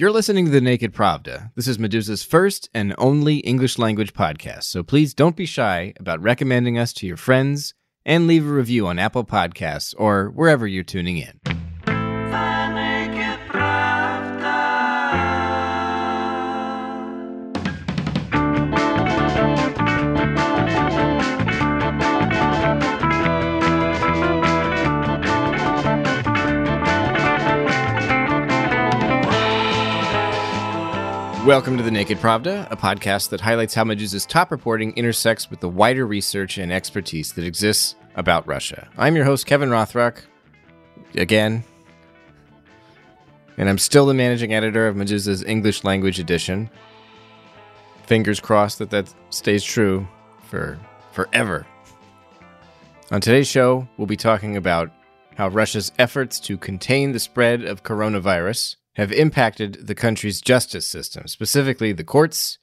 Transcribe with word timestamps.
You're 0.00 0.12
listening 0.12 0.46
to 0.46 0.50
The 0.50 0.62
Naked 0.62 0.94
Pravda. 0.94 1.52
This 1.56 1.68
is 1.68 1.76
Meduza's 1.76 2.22
first 2.22 2.70
and 2.72 2.94
only 2.96 3.40
English 3.40 3.78
language 3.78 4.14
podcast, 4.14 4.62
so 4.62 4.82
please 4.82 5.12
don't 5.12 5.36
be 5.36 5.44
shy 5.44 5.92
about 6.00 6.22
recommending 6.22 6.78
us 6.78 6.94
to 6.94 7.06
your 7.06 7.18
friends 7.18 7.74
and 8.06 8.26
leave 8.26 8.46
a 8.46 8.50
review 8.50 8.86
on 8.86 8.98
Apple 8.98 9.24
Podcasts 9.24 9.94
or 9.98 10.30
wherever 10.30 10.66
you're 10.66 10.84
tuning 10.84 11.18
in. 11.18 11.38
Welcome 31.50 31.76
to 31.78 31.82
The 31.82 31.90
Naked 31.90 32.18
Pravda, 32.18 32.70
a 32.70 32.76
podcast 32.76 33.30
that 33.30 33.40
highlights 33.40 33.74
how 33.74 33.82
Meduza's 33.82 34.24
top 34.24 34.52
reporting 34.52 34.92
intersects 34.92 35.50
with 35.50 35.58
the 35.58 35.68
wider 35.68 36.06
research 36.06 36.58
and 36.58 36.72
expertise 36.72 37.32
that 37.32 37.44
exists 37.44 37.96
about 38.14 38.46
Russia. 38.46 38.88
I'm 38.96 39.16
your 39.16 39.24
host, 39.24 39.46
Kevin 39.46 39.68
Rothrock, 39.68 40.18
again, 41.16 41.64
and 43.58 43.68
I'm 43.68 43.78
still 43.78 44.06
the 44.06 44.14
managing 44.14 44.54
editor 44.54 44.86
of 44.86 44.94
Meduza's 44.94 45.42
English 45.42 45.82
language 45.82 46.20
edition. 46.20 46.70
Fingers 48.04 48.38
crossed 48.38 48.78
that 48.78 48.90
that 48.90 49.12
stays 49.30 49.64
true 49.64 50.06
for 50.44 50.78
forever. 51.10 51.66
On 53.10 53.20
today's 53.20 53.48
show, 53.48 53.88
we'll 53.96 54.06
be 54.06 54.16
talking 54.16 54.56
about 54.56 54.92
how 55.34 55.48
Russia's 55.48 55.90
efforts 55.98 56.38
to 56.38 56.56
contain 56.56 57.10
the 57.10 57.18
spread 57.18 57.64
of 57.64 57.82
coronavirus 57.82 58.76
have 58.96 59.12
impacted 59.12 59.86
the 59.86 59.94
country's 59.94 60.40
justice 60.40 60.86
system, 60.88 61.26
specifically 61.26 61.92
the 61.92 62.04
courts, 62.04 62.58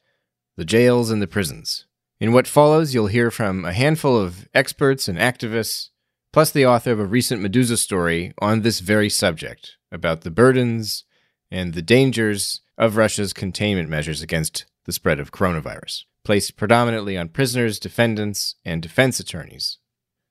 the 0.55 0.65
jails, 0.65 1.09
and 1.09 1.21
the 1.21 1.27
prisons. 1.27 1.85
In 2.19 2.33
what 2.33 2.47
follows, 2.47 2.93
you'll 2.93 3.07
hear 3.07 3.29
from 3.29 3.63
a 3.63 3.73
handful 3.73 4.17
of 4.17 4.47
experts 4.53 5.07
and 5.07 5.17
activists, 5.17 5.89
plus 6.33 6.51
the 6.51 6.65
author 6.65 6.91
of 6.91 6.99
a 6.99 7.05
recent 7.05 7.41
Meduza 7.41 7.77
story 7.77 8.33
on 8.39 8.61
this 8.61 8.79
very 8.79 9.09
subject 9.09 9.77
about 9.91 10.21
the 10.21 10.31
burdens 10.31 11.03
and 11.51 11.73
the 11.73 11.81
dangers 11.81 12.61
of 12.77 12.97
Russia's 12.97 13.33
containment 13.33 13.89
measures 13.89 14.21
against 14.21 14.65
the 14.85 14.91
spread 14.91 15.19
of 15.19 15.31
coronavirus, 15.31 16.03
placed 16.23 16.57
predominantly 16.57 17.17
on 17.17 17.29
prisoners, 17.29 17.79
defendants, 17.79 18.55
and 18.65 18.81
defense 18.81 19.19
attorneys. 19.19 19.77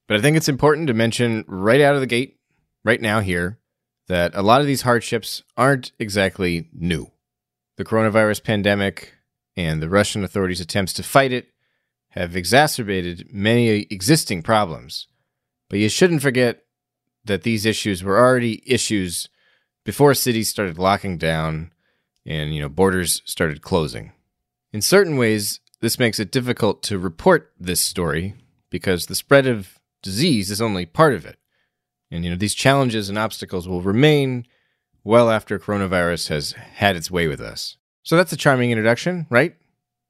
But 0.09 0.19
I 0.19 0.21
think 0.21 0.37
it's 0.37 0.49
important 0.49 0.87
to 0.89 0.95
mention 0.95 1.45
right 1.49 1.81
out 1.81 1.95
of 1.95 2.01
the 2.01 2.07
gate, 2.07 2.39
right 2.85 3.01
now, 3.01 3.21
here, 3.21 3.59
that 4.09 4.35
a 4.35 4.43
lot 4.43 4.61
of 4.61 4.67
these 4.67 4.83
hardships 4.83 5.43
aren't 5.57 5.93
exactly 5.99 6.69
new. 6.73 7.11
The 7.77 7.85
coronavirus 7.85 8.45
pandemic 8.45 9.15
and 9.57 9.83
the 9.83 9.89
Russian 9.89 10.25
authorities' 10.25 10.61
attempts 10.61 10.93
to 10.95 11.03
fight 11.03 11.33
it 11.33 11.49
have 12.11 12.37
exacerbated 12.37 13.29
many 13.33 13.87
existing 13.91 14.43
problems. 14.43 15.07
But 15.69 15.79
you 15.79 15.89
shouldn't 15.89 16.23
forget 16.23 16.63
that 17.25 17.43
these 17.43 17.67
issues 17.67 18.03
were 18.03 18.19
already 18.19 18.63
issues 18.67 19.29
before 19.85 20.15
cities 20.15 20.49
started 20.49 20.79
locking 20.79 21.19
down 21.19 21.73
and 22.25 22.55
you 22.55 22.61
know 22.61 22.69
borders 22.69 23.23
started 23.25 23.63
closing. 23.63 24.13
In 24.73 24.83
certain 24.83 25.17
ways, 25.17 25.61
this 25.81 25.99
makes 25.99 26.19
it 26.19 26.33
difficult 26.33 26.83
to 26.85 26.99
report 26.99 27.53
this 27.59 27.81
story 27.81 28.35
because 28.71 29.07
the 29.07 29.15
spread 29.15 29.47
of 29.47 29.79
disease 30.03 30.51
is 30.51 30.61
only 30.61 30.87
part 30.87 31.15
of 31.15 31.25
it. 31.25 31.39
And 32.11 32.25
you 32.25 32.31
know, 32.31 32.37
these 32.37 32.55
challenges 32.55 33.09
and 33.09 33.19
obstacles 33.19 33.69
will 33.69 33.83
remain 33.83 34.47
well 35.05 35.31
after 35.31 35.59
coronavirus 35.59 36.29
has 36.29 36.53
had 36.53 36.97
its 36.97 37.11
way 37.11 37.29
with 37.29 37.41
us. 37.41 37.77
So 38.03 38.17
that's 38.17 38.33
a 38.33 38.37
charming 38.37 38.71
introduction, 38.71 39.27
right? 39.31 39.57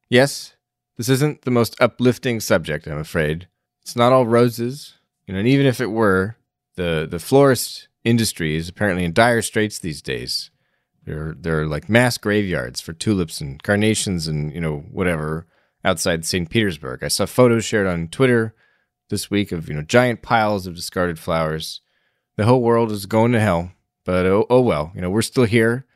Yes, 0.09 0.55
this 0.97 1.09
isn't 1.09 1.43
the 1.43 1.51
most 1.51 1.77
uplifting 1.81 2.41
subject, 2.41 2.87
I'm 2.87 2.99
afraid. 2.99 3.49
It's 3.83 3.97
not 3.97 4.13
all 4.13 4.27
roses, 4.27 4.95
you 5.27 5.35
know, 5.35 5.41
and 5.41 5.49
even 5.49 5.67
if 5.67 5.81
it 5.81 5.91
were, 5.91 6.37
the 6.77 7.07
the 7.11 7.19
florist 7.19 7.89
industry 8.05 8.57
is 8.57 8.69
apparently 8.69 9.05
in 9.05 9.13
dire 9.13 9.43
straits 9.43 9.79
these 9.79 10.03
days. 10.03 10.51
There 11.05 11.35
there 11.39 11.61
are 11.61 11.67
like 11.67 11.89
mass 11.89 12.19
graveyards 12.19 12.81
for 12.81 12.93
tulips 12.93 13.41
and 13.41 13.63
carnations 13.63 14.27
and, 14.29 14.53
you 14.53 14.61
know, 14.61 14.85
whatever 14.91 15.47
outside 15.85 16.25
St. 16.25 16.51
Petersburg. 16.51 17.03
I 17.03 17.09
saw 17.09 17.27
photos 17.27 17.65
shared 17.65 17.87
on 17.87 18.09
Twitter 18.09 18.55
this 19.09 19.31
week 19.31 19.53
of, 19.53 19.69
you 19.69 19.75
know, 19.75 19.83
giant 19.83 20.23
piles 20.23 20.67
of 20.67 20.75
discarded 20.75 21.19
flowers 21.19 21.81
the 22.37 22.45
whole 22.45 22.63
world 22.63 22.93
is 22.93 23.07
going 23.07 23.33
to 23.33 23.41
hell. 23.41 23.73
But 24.05 24.27
oh, 24.27 24.47
oh 24.49 24.61
well, 24.61 24.93
you 24.95 25.01
know, 25.01 25.11
we're 25.11 25.23
still 25.23 25.45
here 25.45 25.87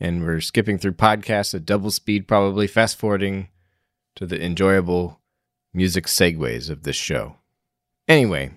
and 0.00 0.22
we're 0.22 0.40
skipping 0.40 0.78
through 0.78 0.92
podcasts 0.92 1.54
at 1.54 1.66
double 1.66 1.90
speed, 1.90 2.28
probably 2.28 2.66
fast 2.66 2.98
forwarding 2.98 3.48
to 4.16 4.26
the 4.26 4.40
enjoyable 4.42 5.20
music 5.72 6.06
segues 6.06 6.70
of 6.70 6.84
this 6.84 6.96
show. 6.96 7.36
Anyway, 8.06 8.52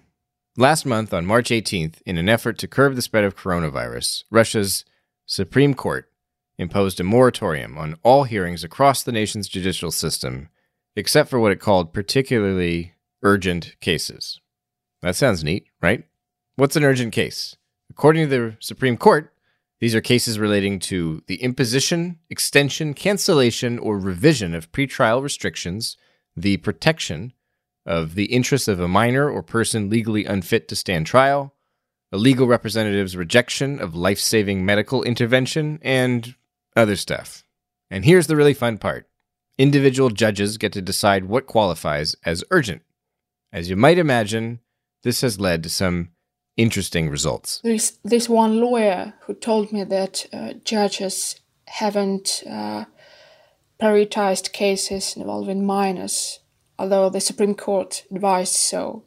last 0.56 0.86
month 0.86 1.14
on 1.14 1.26
March 1.26 1.50
18th, 1.50 2.02
in 2.06 2.18
an 2.18 2.30
effort 2.30 2.58
to 2.60 2.68
curb 2.68 2.96
the 2.96 3.02
spread 3.02 3.24
of 3.24 3.36
coronavirus, 3.36 4.24
Russia's 4.30 4.86
Supreme 5.26 5.74
Court 5.74 6.12
imposed 6.58 7.00
a 7.00 7.04
moratorium 7.04 7.78
on 7.78 7.98
all 8.04 8.24
hearings 8.24 8.64
across 8.64 9.02
the 9.02 9.12
nation's 9.12 9.48
judicial 9.48 9.92
system, 9.92 10.50
except 10.96 11.30
for 11.30 11.40
what 11.40 11.52
it 11.52 11.60
called 11.60 11.94
particularly 11.94 12.94
urgent 13.24 13.76
cases. 13.82 14.40
That 15.02 15.16
sounds 15.16 15.44
neat, 15.44 15.66
right? 15.82 16.06
What's 16.62 16.76
an 16.76 16.84
urgent 16.84 17.12
case? 17.12 17.56
According 17.90 18.30
to 18.30 18.38
the 18.38 18.58
Supreme 18.60 18.96
Court, 18.96 19.34
these 19.80 19.96
are 19.96 20.00
cases 20.00 20.38
relating 20.38 20.78
to 20.82 21.24
the 21.26 21.42
imposition, 21.42 22.20
extension, 22.30 22.94
cancellation, 22.94 23.80
or 23.80 23.98
revision 23.98 24.54
of 24.54 24.72
pretrial 24.72 25.24
restrictions, 25.24 25.98
the 26.38 26.58
protection 26.58 27.34
of 27.84 28.14
the 28.14 28.26
interests 28.26 28.68
of 28.68 28.80
a 28.80 28.88
minor 28.88 29.28
or 29.28 29.42
person 29.42 29.90
legally 29.90 30.24
unfit 30.24 30.68
to 30.68 30.76
stand 30.76 31.08
trial, 31.08 31.56
a 32.12 32.18
legal 32.18 32.46
representative's 32.46 33.18
rejection 33.18 33.80
of 33.80 33.96
life 33.96 34.20
saving 34.20 34.64
medical 34.64 35.02
intervention, 35.02 35.80
and 35.82 36.36
other 36.76 36.96
stuff. 36.96 37.44
And 37.90 38.06
here's 38.06 38.28
the 38.28 38.36
really 38.36 38.54
fun 38.54 38.78
part 38.78 39.10
individual 39.58 40.12
judges 40.12 40.60
get 40.60 40.74
to 40.74 40.82
decide 40.84 41.26
what 41.26 41.48
qualifies 41.48 42.16
as 42.24 42.44
urgent. 42.52 42.84
As 43.52 43.68
you 43.68 43.76
might 43.76 43.98
imagine, 43.98 44.60
this 45.02 45.22
has 45.22 45.40
led 45.40 45.64
to 45.64 45.70
some 45.70 46.11
interesting 46.58 47.10
results. 47.10 47.62
There's 47.64 47.98
this 48.04 48.30
one 48.30 48.60
lawyer 48.60 49.14
who 49.22 49.34
told 49.34 49.72
me 49.72 49.84
that 49.84 50.26
uh, 50.34 50.54
judges 50.64 51.40
haven't 51.68 52.44
uh, 52.50 52.86
prioritized 53.82 54.52
cases 54.52 55.16
involving 55.16 55.66
minors, 55.66 56.40
although 56.78 57.10
the 57.10 57.22
Supreme 57.22 57.56
Court 57.56 58.04
advised 58.12 58.54
so. 58.54 59.04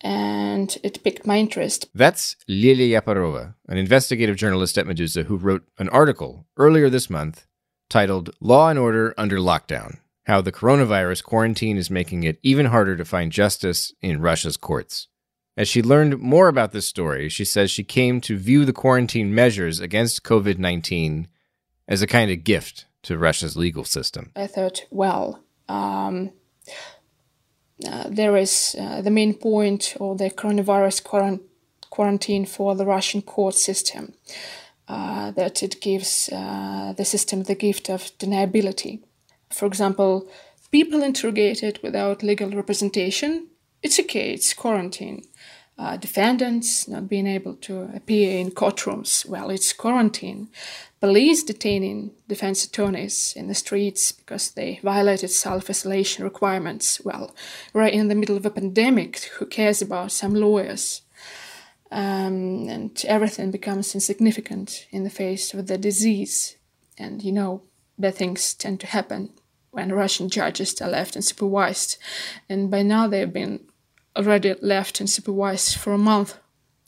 And 0.00 0.76
it 0.82 1.02
piqued 1.02 1.26
my 1.26 1.38
interest. 1.38 1.88
That's 1.94 2.36
Liliya 2.46 3.00
Yapparova, 3.00 3.54
an 3.68 3.78
investigative 3.78 4.36
journalist 4.36 4.76
at 4.76 4.84
Meduza 4.86 5.24
who 5.24 5.38
wrote 5.38 5.64
an 5.78 5.88
article 5.88 6.46
earlier 6.58 6.90
this 6.90 7.08
month 7.08 7.46
titled 7.88 8.30
Law 8.40 8.68
and 8.68 8.78
Order 8.78 9.14
Under 9.16 9.38
Lockdown 9.38 9.98
How 10.26 10.42
the 10.42 10.52
Coronavirus 10.52 11.22
Quarantine 11.24 11.78
is 11.78 11.90
Making 11.90 12.24
It 12.24 12.38
Even 12.42 12.66
Harder 12.66 12.96
to 12.96 13.04
Find 13.06 13.32
Justice 13.32 13.94
in 14.02 14.20
Russia's 14.20 14.58
Courts. 14.58 15.08
As 15.56 15.68
she 15.68 15.82
learned 15.82 16.18
more 16.18 16.48
about 16.48 16.72
this 16.72 16.88
story, 16.88 17.28
she 17.28 17.44
says 17.44 17.70
she 17.70 17.84
came 17.84 18.20
to 18.22 18.36
view 18.36 18.64
the 18.64 18.72
quarantine 18.72 19.34
measures 19.34 19.78
against 19.80 20.24
COVID 20.24 20.58
19 20.58 21.28
as 21.86 22.02
a 22.02 22.06
kind 22.06 22.30
of 22.30 22.44
gift 22.44 22.86
to 23.02 23.18
Russia's 23.18 23.56
legal 23.56 23.84
system. 23.84 24.32
I 24.34 24.46
thought, 24.46 24.86
well, 24.90 25.44
um, 25.68 26.32
uh, 27.86 28.08
there 28.08 28.36
is 28.36 28.74
uh, 28.78 29.00
the 29.02 29.10
main 29.10 29.34
point 29.34 29.96
of 30.00 30.18
the 30.18 30.30
coronavirus 30.30 31.02
quarant- 31.02 31.42
quarantine 31.90 32.46
for 32.46 32.74
the 32.74 32.86
Russian 32.86 33.22
court 33.22 33.54
system, 33.54 34.14
uh, 34.88 35.30
that 35.32 35.62
it 35.62 35.80
gives 35.80 36.28
uh, 36.32 36.94
the 36.96 37.04
system 37.04 37.44
the 37.44 37.54
gift 37.54 37.88
of 37.88 38.10
deniability. 38.18 39.00
For 39.50 39.66
example, 39.66 40.28
people 40.70 41.02
interrogated 41.02 41.78
without 41.82 42.22
legal 42.22 42.50
representation, 42.50 43.48
it's 43.84 44.00
okay, 44.00 44.32
it's 44.32 44.52
quarantine 44.54 45.22
uh, 45.76 45.96
defendants 45.96 46.86
not 46.86 47.08
being 47.08 47.26
able 47.26 47.54
to 47.56 47.90
appear 47.94 48.38
in 48.38 48.50
courtrooms 48.50 49.26
well, 49.26 49.50
it's 49.50 49.72
quarantine, 49.72 50.48
police 51.00 51.42
detaining 51.42 52.12
defense 52.28 52.64
attorneys 52.64 53.34
in 53.36 53.48
the 53.48 53.54
streets 53.54 54.12
because 54.12 54.52
they 54.52 54.78
violated 54.82 55.30
self 55.30 55.68
isolation 55.68 56.22
requirements. 56.24 57.00
Well, 57.04 57.34
right 57.72 57.92
in 57.92 58.08
the 58.08 58.14
middle 58.14 58.36
of 58.36 58.46
a 58.46 58.50
pandemic, 58.50 59.18
who 59.38 59.46
cares 59.46 59.82
about 59.82 60.12
some 60.12 60.34
lawyers? 60.34 61.02
Um, 61.90 62.68
and 62.68 63.04
everything 63.06 63.50
becomes 63.50 63.94
insignificant 63.94 64.86
in 64.90 65.04
the 65.04 65.10
face 65.10 65.54
of 65.54 65.66
the 65.66 65.78
disease. 65.78 66.56
And 66.98 67.22
you 67.22 67.32
know, 67.32 67.62
bad 67.98 68.14
things 68.14 68.54
tend 68.54 68.80
to 68.80 68.86
happen 68.86 69.30
when 69.70 69.92
Russian 69.92 70.28
judges 70.28 70.80
are 70.80 70.88
left 70.88 71.16
unsupervised. 71.16 71.96
And 72.48 72.70
by 72.70 72.82
now 72.82 73.08
they've 73.08 73.32
been 73.32 73.66
already 74.16 74.54
left 74.60 75.00
and 75.00 75.08
supervised 75.08 75.76
for 75.76 75.92
a 75.92 75.98
month. 75.98 76.38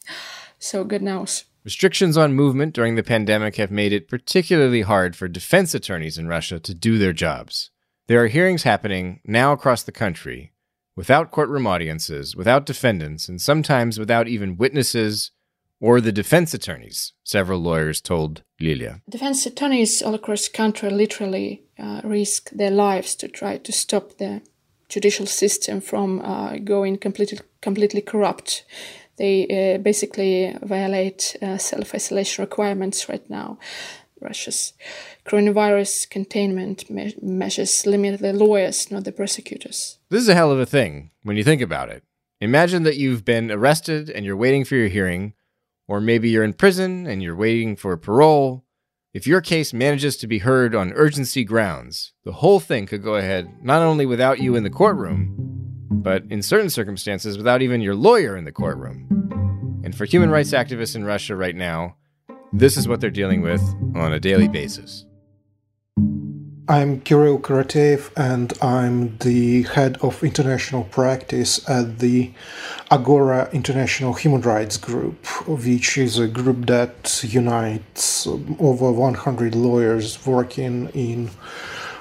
So 0.58 0.84
good 0.84 1.02
knows. 1.02 1.44
Restrictions 1.64 2.16
on 2.16 2.32
movement 2.32 2.74
during 2.74 2.94
the 2.94 3.02
pandemic 3.02 3.56
have 3.56 3.70
made 3.70 3.92
it 3.92 4.08
particularly 4.08 4.80
hard 4.80 5.14
for 5.14 5.28
defense 5.28 5.74
attorneys 5.74 6.16
in 6.16 6.28
Russia 6.28 6.58
to 6.58 6.72
do 6.72 6.96
their 6.96 7.12
jobs. 7.12 7.70
There 8.06 8.22
are 8.24 8.28
hearings 8.28 8.62
happening 8.62 9.20
now 9.24 9.52
across 9.52 9.82
the 9.82 9.92
country 9.92 10.52
without 10.96 11.30
courtroom 11.30 11.66
audiences, 11.66 12.34
without 12.34 12.66
defendants, 12.66 13.28
and 13.28 13.40
sometimes 13.40 13.98
without 13.98 14.28
even 14.28 14.56
witnesses 14.56 15.30
or 15.78 16.00
the 16.00 16.12
defense 16.12 16.54
attorneys, 16.54 17.12
several 17.22 17.58
lawyers 17.58 18.00
told 18.00 18.42
Liliya. 18.60 19.02
Defense 19.10 19.44
attorneys 19.44 20.00
all 20.00 20.14
across 20.14 20.48
the 20.48 20.56
country 20.56 20.88
literally 20.88 21.64
uh, 21.78 22.00
risk 22.02 22.50
their 22.50 22.70
lives 22.70 23.14
to 23.16 23.28
try 23.28 23.58
to 23.58 23.72
stop 23.72 24.16
the 24.16 24.40
judicial 24.88 25.26
system 25.26 25.80
from 25.80 26.20
uh, 26.20 26.56
going 26.58 26.96
completely 26.96 27.38
completely 27.60 28.00
corrupt 28.00 28.64
they 29.16 29.46
uh, 29.48 29.78
basically 29.78 30.56
violate 30.62 31.36
uh, 31.42 31.58
self 31.58 31.94
isolation 31.94 32.42
requirements 32.42 33.08
right 33.08 33.28
now. 33.30 33.58
Russia's 34.20 34.72
coronavirus 35.26 36.08
containment 36.08 36.88
me- 36.90 37.14
measures 37.20 37.86
limit 37.86 38.20
the 38.20 38.32
lawyers, 38.32 38.90
not 38.90 39.04
the 39.04 39.12
prosecutors. 39.12 39.98
This 40.10 40.22
is 40.22 40.28
a 40.28 40.34
hell 40.34 40.50
of 40.50 40.58
a 40.58 40.66
thing 40.66 41.10
when 41.22 41.36
you 41.36 41.44
think 41.44 41.60
about 41.60 41.90
it. 41.90 42.02
Imagine 42.40 42.82
that 42.84 42.96
you've 42.96 43.24
been 43.24 43.50
arrested 43.50 44.10
and 44.10 44.24
you're 44.24 44.36
waiting 44.36 44.64
for 44.64 44.74
your 44.74 44.88
hearing, 44.88 45.34
or 45.88 46.00
maybe 46.00 46.28
you're 46.28 46.44
in 46.44 46.52
prison 46.52 47.06
and 47.06 47.22
you're 47.22 47.36
waiting 47.36 47.76
for 47.76 47.96
parole. 47.96 48.64
If 49.16 49.26
your 49.26 49.40
case 49.40 49.72
manages 49.72 50.18
to 50.18 50.26
be 50.26 50.40
heard 50.40 50.74
on 50.74 50.92
urgency 50.92 51.42
grounds, 51.42 52.12
the 52.26 52.32
whole 52.32 52.60
thing 52.60 52.84
could 52.84 53.02
go 53.02 53.14
ahead 53.14 53.50
not 53.62 53.80
only 53.80 54.04
without 54.04 54.40
you 54.40 54.56
in 54.56 54.62
the 54.62 54.68
courtroom, 54.68 55.34
but 55.90 56.24
in 56.28 56.42
certain 56.42 56.68
circumstances 56.68 57.38
without 57.38 57.62
even 57.62 57.80
your 57.80 57.94
lawyer 57.94 58.36
in 58.36 58.44
the 58.44 58.52
courtroom. 58.52 59.80
And 59.82 59.96
for 59.96 60.04
human 60.04 60.28
rights 60.28 60.50
activists 60.52 60.96
in 60.96 61.06
Russia 61.06 61.34
right 61.34 61.56
now, 61.56 61.96
this 62.52 62.76
is 62.76 62.88
what 62.88 63.00
they're 63.00 63.08
dealing 63.08 63.40
with 63.40 63.62
on 63.94 64.12
a 64.12 64.20
daily 64.20 64.48
basis. 64.48 65.05
I'm 66.68 67.00
Kirill 67.02 67.38
Koroteev, 67.38 68.10
and 68.16 68.52
I'm 68.60 69.16
the 69.18 69.62
head 69.62 69.98
of 70.02 70.24
international 70.24 70.82
practice 70.82 71.68
at 71.70 72.00
the 72.00 72.32
Agora 72.90 73.48
International 73.52 74.14
Human 74.14 74.40
Rights 74.40 74.76
Group, 74.76 75.24
which 75.46 75.96
is 75.96 76.18
a 76.18 76.26
group 76.26 76.66
that 76.66 77.22
unites 77.22 78.26
over 78.26 78.90
100 78.90 79.54
lawyers 79.54 80.26
working 80.26 80.88
in 80.88 81.30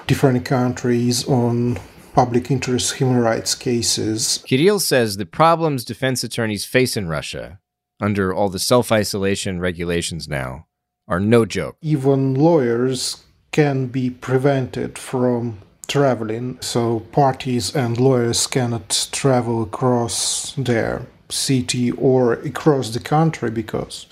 different 0.08 0.44
countries 0.44 1.28
on 1.28 1.78
public 2.14 2.50
interest 2.50 2.94
human 2.94 3.18
rights 3.18 3.54
cases. 3.54 4.42
Kirill 4.46 4.80
says 4.80 5.16
the 5.16 5.26
problems 5.26 5.84
defense 5.84 6.24
attorneys 6.24 6.64
face 6.64 6.96
in 6.96 7.06
Russia, 7.06 7.60
under 8.00 8.34
all 8.34 8.48
the 8.48 8.58
self 8.58 8.90
isolation 8.90 9.60
regulations 9.60 10.26
now, 10.26 10.66
are 11.06 11.20
no 11.20 11.44
joke. 11.44 11.76
Even 11.82 12.34
lawyers 12.34 13.22
can 13.56 13.86
be 13.86 14.10
prevented 14.10 14.98
from 14.98 15.56
traveling, 15.88 16.58
so 16.60 17.00
parties 17.00 17.74
and 17.74 17.98
lawyers 17.98 18.46
cannot 18.46 19.08
travel 19.12 19.62
across 19.62 20.52
their 20.58 21.06
city 21.30 21.90
or 21.92 22.34
across 22.34 22.90
the 22.90 23.00
country 23.00 23.50
because, 23.50 24.04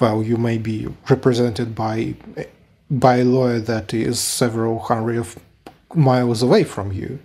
well, 0.00 0.22
you 0.22 0.36
may 0.36 0.58
be 0.58 0.86
represented 1.08 1.74
by 1.74 2.14
by 2.90 3.16
a 3.16 3.24
lawyer 3.24 3.60
that 3.60 3.94
is 3.94 4.20
several 4.20 4.78
hundred 4.80 5.26
miles 5.94 6.42
away 6.42 6.62
from 6.62 6.92
you. 6.92 7.20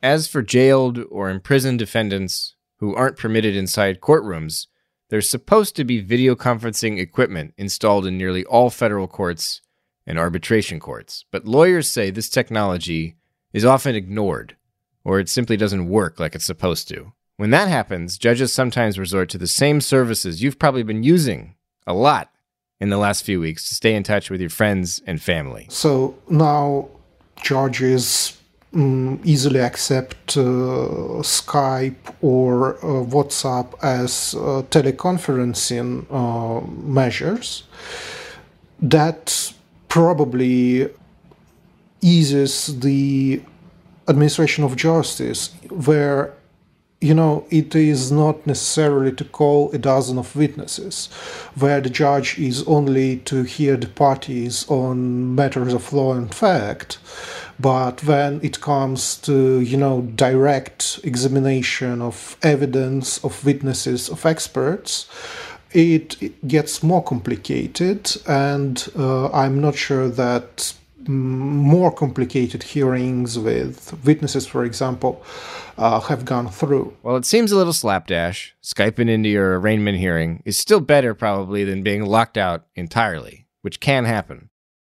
As 0.00 0.28
for 0.28 0.42
jailed 0.42 1.00
or 1.10 1.28
imprisoned 1.28 1.80
defendants 1.80 2.54
who 2.78 2.94
aren't 2.94 3.18
permitted 3.18 3.56
inside 3.56 4.00
courtrooms, 4.00 4.68
there's 5.10 5.28
supposed 5.28 5.74
to 5.74 5.82
be 5.82 6.00
video 6.00 6.36
conferencing 6.36 7.00
equipment 7.00 7.52
installed 7.56 8.06
in 8.06 8.16
nearly 8.16 8.44
all 8.44 8.70
federal 8.70 9.08
courts 9.08 9.60
and 10.08 10.18
arbitration 10.18 10.80
courts. 10.80 11.26
But 11.30 11.44
lawyers 11.44 11.86
say 11.86 12.10
this 12.10 12.30
technology 12.30 13.16
is 13.52 13.64
often 13.64 13.94
ignored, 13.94 14.56
or 15.04 15.20
it 15.20 15.28
simply 15.28 15.56
doesn't 15.56 15.88
work 15.88 16.18
like 16.18 16.34
it's 16.34 16.46
supposed 16.46 16.88
to. 16.88 17.12
When 17.36 17.50
that 17.50 17.68
happens, 17.68 18.18
judges 18.18 18.52
sometimes 18.52 18.98
resort 18.98 19.28
to 19.28 19.38
the 19.38 19.46
same 19.46 19.80
services 19.80 20.42
you've 20.42 20.58
probably 20.58 20.82
been 20.82 21.04
using 21.04 21.54
a 21.86 21.92
lot 21.92 22.32
in 22.80 22.88
the 22.88 22.96
last 22.96 23.22
few 23.22 23.38
weeks 23.38 23.68
to 23.68 23.74
stay 23.74 23.94
in 23.94 24.02
touch 24.02 24.30
with 24.30 24.40
your 24.40 24.50
friends 24.50 25.02
and 25.06 25.20
family. 25.20 25.66
So 25.68 26.16
now 26.28 26.88
judges 27.42 28.40
um, 28.74 29.20
easily 29.24 29.60
accept 29.60 30.36
uh, 30.36 30.40
Skype 31.22 32.14
or 32.22 32.76
uh, 32.76 33.04
WhatsApp 33.04 33.74
as 33.82 34.34
uh, 34.34 34.62
teleconferencing 34.70 36.06
uh, 36.10 36.66
measures. 36.82 37.64
That 38.80 39.52
probably 39.88 40.88
eases 42.00 42.80
the 42.80 43.42
administration 44.08 44.64
of 44.64 44.76
justice, 44.76 45.52
where 45.70 46.34
you 47.00 47.14
know, 47.14 47.46
it 47.48 47.76
is 47.76 48.10
not 48.10 48.44
necessarily 48.44 49.12
to 49.12 49.24
call 49.24 49.70
a 49.70 49.78
dozen 49.78 50.18
of 50.18 50.34
witnesses, 50.34 51.06
where 51.54 51.80
the 51.80 51.90
judge 51.90 52.38
is 52.38 52.64
only 52.66 53.18
to 53.18 53.44
hear 53.44 53.76
the 53.76 53.86
parties 53.86 54.68
on 54.68 55.34
matters 55.34 55.72
of 55.72 55.92
law 55.92 56.14
and 56.14 56.34
fact. 56.34 56.98
But 57.60 58.02
when 58.04 58.40
it 58.42 58.60
comes 58.60 59.16
to, 59.18 59.60
you 59.60 59.76
know, 59.76 60.02
direct 60.16 60.98
examination 61.04 62.02
of 62.02 62.36
evidence, 62.42 63.22
of 63.24 63.44
witnesses, 63.44 64.08
of 64.08 64.26
experts, 64.26 65.06
it, 65.72 66.46
gets 66.46 66.82
more 66.82 67.02
complicated. 67.02 68.10
And 68.26 68.86
uh, 68.96 69.30
I'm 69.30 69.60
not 69.60 69.76
sure 69.76 70.08
that 70.08 70.74
more 71.06 71.90
complicated 71.90 72.62
hearings 72.62 73.38
with 73.38 73.98
witnesses, 74.04 74.46
for 74.46 74.64
example, 74.64 75.22
uh, 75.78 76.00
have 76.00 76.24
gone 76.24 76.48
through. 76.48 76.96
Well, 77.02 77.16
it 77.16 77.24
seems 77.24 77.52
a 77.52 77.56
little 77.56 77.72
slapdash. 77.72 78.54
Skyping 78.62 79.08
into 79.08 79.28
your 79.28 79.58
arraignment 79.58 79.98
hearing 79.98 80.42
is 80.44 80.58
still 80.58 80.80
better, 80.80 81.14
probably, 81.14 81.64
than 81.64 81.82
being 81.82 82.04
locked 82.04 82.36
out 82.36 82.66
entirely, 82.74 83.46
which 83.62 83.80
can 83.80 84.04
happen. 84.04 84.50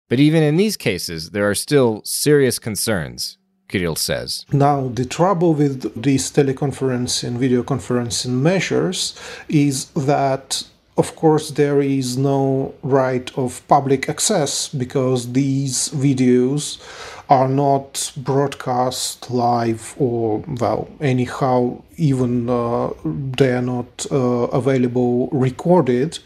But 0.09 0.20
even 0.20 0.43
in 0.43 0.56
these 0.56 0.77
cases, 0.77 1.31
there 1.31 1.49
are 1.49 1.55
still 1.55 2.03
serious 2.05 2.59
concerns, 2.59 3.38
Kirill 3.69 3.96
says. 3.96 4.44
Now, 4.52 4.88
the 4.88 5.05
trouble 5.05 5.55
with 5.55 6.00
these 6.00 6.31
teleconferencing, 6.31 7.38
video 7.38 7.62
conferencing 7.62 8.40
measures 8.43 9.19
is 9.49 9.87
that 9.90 10.64
of 10.96 11.16
course, 11.16 11.50
there 11.50 11.81
is 11.81 12.16
no 12.16 12.72
right 12.82 13.37
of 13.37 13.66
public 13.66 14.08
access 14.08 14.69
because 14.69 15.32
these 15.32 15.88
videos 15.88 16.81
are 17.28 17.48
not 17.48 18.12
broadcast 18.17 19.29
live 19.31 19.94
or, 19.98 20.44
well, 20.60 20.89
anyhow, 21.00 21.82
even 21.96 22.48
uh, 22.48 22.91
they 23.05 23.53
are 23.53 23.62
not 23.62 24.06
uh, 24.12 24.17
available 24.53 25.29
recorded. 25.32 26.19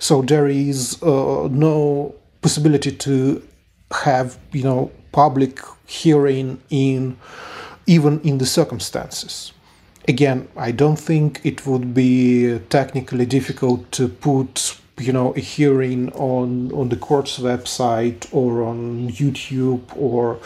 So 0.00 0.22
there 0.22 0.48
is 0.48 1.00
uh, 1.02 1.48
no 1.50 2.14
possibility 2.42 2.90
to 2.92 3.46
have, 3.92 4.38
you 4.50 4.64
know, 4.64 4.90
public 5.16 5.60
hearing 5.86 6.60
in 6.68 7.16
even 7.86 8.20
in 8.20 8.36
the 8.38 8.46
circumstances. 8.46 9.52
Again, 10.06 10.48
I 10.56 10.72
don't 10.72 11.00
think 11.10 11.40
it 11.42 11.66
would 11.66 11.94
be 11.94 12.58
technically 12.68 13.26
difficult 13.26 13.80
to 13.92 14.08
put 14.08 14.78
you 15.06 15.12
know 15.12 15.28
a 15.34 15.40
hearing 15.40 16.12
on 16.12 16.72
on 16.72 16.88
the 16.92 17.00
court's 17.08 17.38
website 17.38 18.20
or 18.38 18.50
on 18.70 19.08
YouTube 19.20 19.84
or 19.96 20.38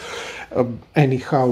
uh, 0.55 0.65
anyhow 0.95 1.45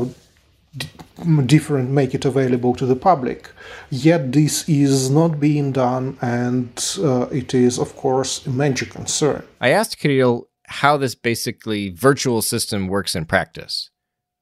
different 1.45 1.89
make 1.89 2.13
it 2.13 2.25
available 2.25 2.73
to 2.75 2.85
the 2.85 2.95
public 2.95 3.49
yet 3.89 4.31
this 4.31 4.69
is 4.69 5.09
not 5.09 5.39
being 5.39 5.71
done 5.71 6.17
and 6.21 6.69
uh, 6.99 7.27
it 7.41 7.53
is 7.53 7.79
of 7.79 7.89
course 7.95 8.45
a 8.45 8.49
major 8.49 8.85
concern 8.85 9.41
i 9.59 9.69
asked 9.79 9.97
kirill 9.97 10.48
how 10.69 10.97
this 10.97 11.15
basically 11.15 11.89
virtual 11.89 12.41
system 12.41 12.87
works 12.87 13.15
in 13.15 13.25
practice 13.25 13.89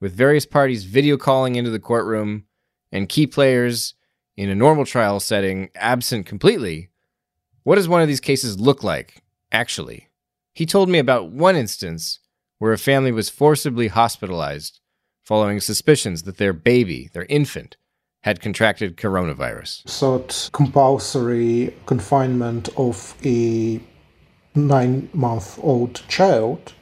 with 0.02 0.14
various 0.14 0.46
parties 0.46 0.84
video 0.84 1.18
calling 1.18 1.56
into 1.56 1.70
the 1.70 1.80
courtroom 1.80 2.44
and 2.92 3.10
key 3.10 3.26
players 3.26 3.94
in 4.36 4.50
a 4.50 4.56
normal 4.56 4.86
trial 4.86 5.20
setting 5.22 5.70
absent 5.76 6.26
completely, 6.26 6.90
what 7.64 7.76
does 7.76 7.88
one 7.88 8.02
of 8.02 8.10
these 8.10 8.20
cases 8.20 8.60
look 8.60 8.84
like, 8.84 9.24
actually? 9.52 10.10
He 10.54 10.66
told 10.66 10.90
me 10.90 11.00
about 11.00 11.32
one 11.32 11.56
instance 11.56 12.20
where 12.60 12.74
a 12.74 12.78
family 12.78 13.12
was 13.12 13.30
forcibly 13.30 13.88
hospitalized 13.88 14.80
following 15.24 15.60
suspicions 15.60 16.24
that 16.24 16.38
their 16.38 16.54
baby, 16.54 17.10
their 17.14 17.26
infant, 17.30 17.78
had 18.22 18.42
contracted 18.42 18.98
coronavirus. 18.98 19.88
Sought 19.88 20.50
compulsory 20.52 21.74
confinement 21.86 22.70
of 22.78 23.16
a 23.24 23.80
nine 24.58 25.10
month 25.14 25.60
old 25.62 26.02
child 26.08 26.74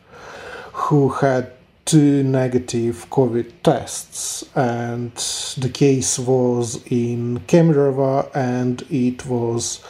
who 0.74 1.10
had 1.10 1.51
two 1.86 2.24
negative 2.24 3.08
COVID 3.12 3.51
tests, 3.62 4.44
and 4.55 5.13
the 5.58 5.70
case 5.70 6.17
was 6.17 6.84
in 6.88 7.39
Kemerovo 7.48 8.29
and 8.34 8.82
it 8.89 9.25
was 9.27 9.82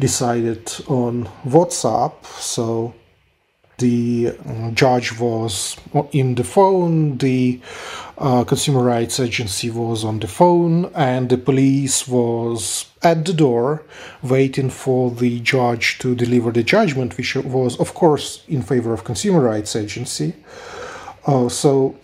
decided 0.00 0.72
on 0.88 1.28
WhatsApp. 1.44 2.24
So 2.40 2.94
the 3.78 4.32
judge 4.74 5.18
was 5.20 5.76
in 6.12 6.34
the 6.34 6.44
phone, 6.44 7.18
the 7.18 7.60
uh, 8.18 8.44
Consumer 8.44 8.82
Rights 8.82 9.20
Agency 9.20 9.70
was 9.70 10.04
on 10.04 10.18
the 10.20 10.26
phone, 10.28 10.86
and 10.94 11.28
the 11.28 11.38
police 11.38 12.08
was 12.08 12.86
at 13.02 13.24
the 13.24 13.32
door 13.32 13.82
waiting 14.22 14.70
for 14.70 15.10
the 15.10 15.40
judge 15.40 15.98
to 15.98 16.14
deliver 16.14 16.50
the 16.50 16.62
judgment, 16.62 17.16
which 17.16 17.36
was, 17.36 17.78
of 17.78 17.94
course, 17.94 18.42
in 18.48 18.62
favor 18.62 18.92
of 18.92 19.04
Consumer 19.04 19.40
Rights 19.40 19.76
Agency. 19.76 20.34
Uh, 21.26 21.48
so 21.48 21.96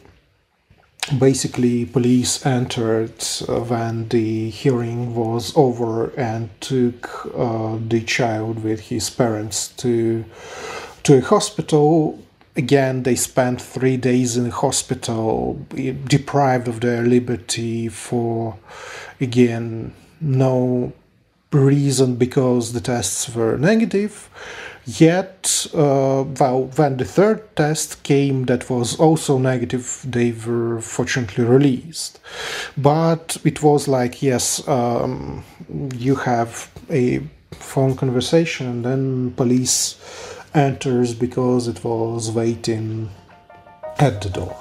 basically, 1.18 1.86
police 1.86 2.44
entered 2.44 3.14
uh, 3.48 3.60
when 3.60 4.08
the 4.08 4.50
hearing 4.50 5.14
was 5.14 5.52
over 5.56 6.10
and 6.10 6.48
took 6.60 7.26
uh, 7.34 7.78
the 7.88 8.02
child 8.02 8.62
with 8.62 8.80
his 8.80 9.10
parents 9.10 9.68
to 9.68 10.24
to 11.02 11.18
a 11.18 11.20
hospital. 11.20 12.21
Again, 12.54 13.02
they 13.04 13.14
spent 13.14 13.62
three 13.62 13.96
days 13.96 14.36
in 14.36 14.50
hospital, 14.50 15.64
deprived 16.04 16.68
of 16.68 16.80
their 16.80 17.02
liberty 17.02 17.88
for, 17.88 18.58
again, 19.20 19.94
no 20.20 20.92
reason 21.50 22.16
because 22.16 22.72
the 22.72 22.80
tests 22.80 23.34
were 23.34 23.56
negative. 23.56 24.28
Yet, 24.84 25.66
uh, 25.74 26.24
well, 26.40 26.64
when 26.76 26.96
the 26.96 27.04
third 27.04 27.54
test 27.54 28.02
came 28.02 28.46
that 28.46 28.68
was 28.68 28.98
also 28.98 29.38
negative, 29.38 30.04
they 30.04 30.32
were 30.32 30.80
fortunately 30.80 31.44
released. 31.44 32.18
But 32.76 33.36
it 33.44 33.62
was 33.62 33.86
like, 33.86 34.22
yes, 34.22 34.66
um, 34.66 35.44
you 35.94 36.16
have 36.16 36.68
a 36.90 37.20
phone 37.52 37.96
conversation, 37.96 38.66
and 38.66 38.84
then 38.84 39.30
police 39.32 39.96
enters 40.54 41.14
because 41.14 41.68
it 41.68 41.82
was 41.82 42.30
waiting 42.30 43.08
at 43.98 44.20
the 44.20 44.28
door. 44.28 44.56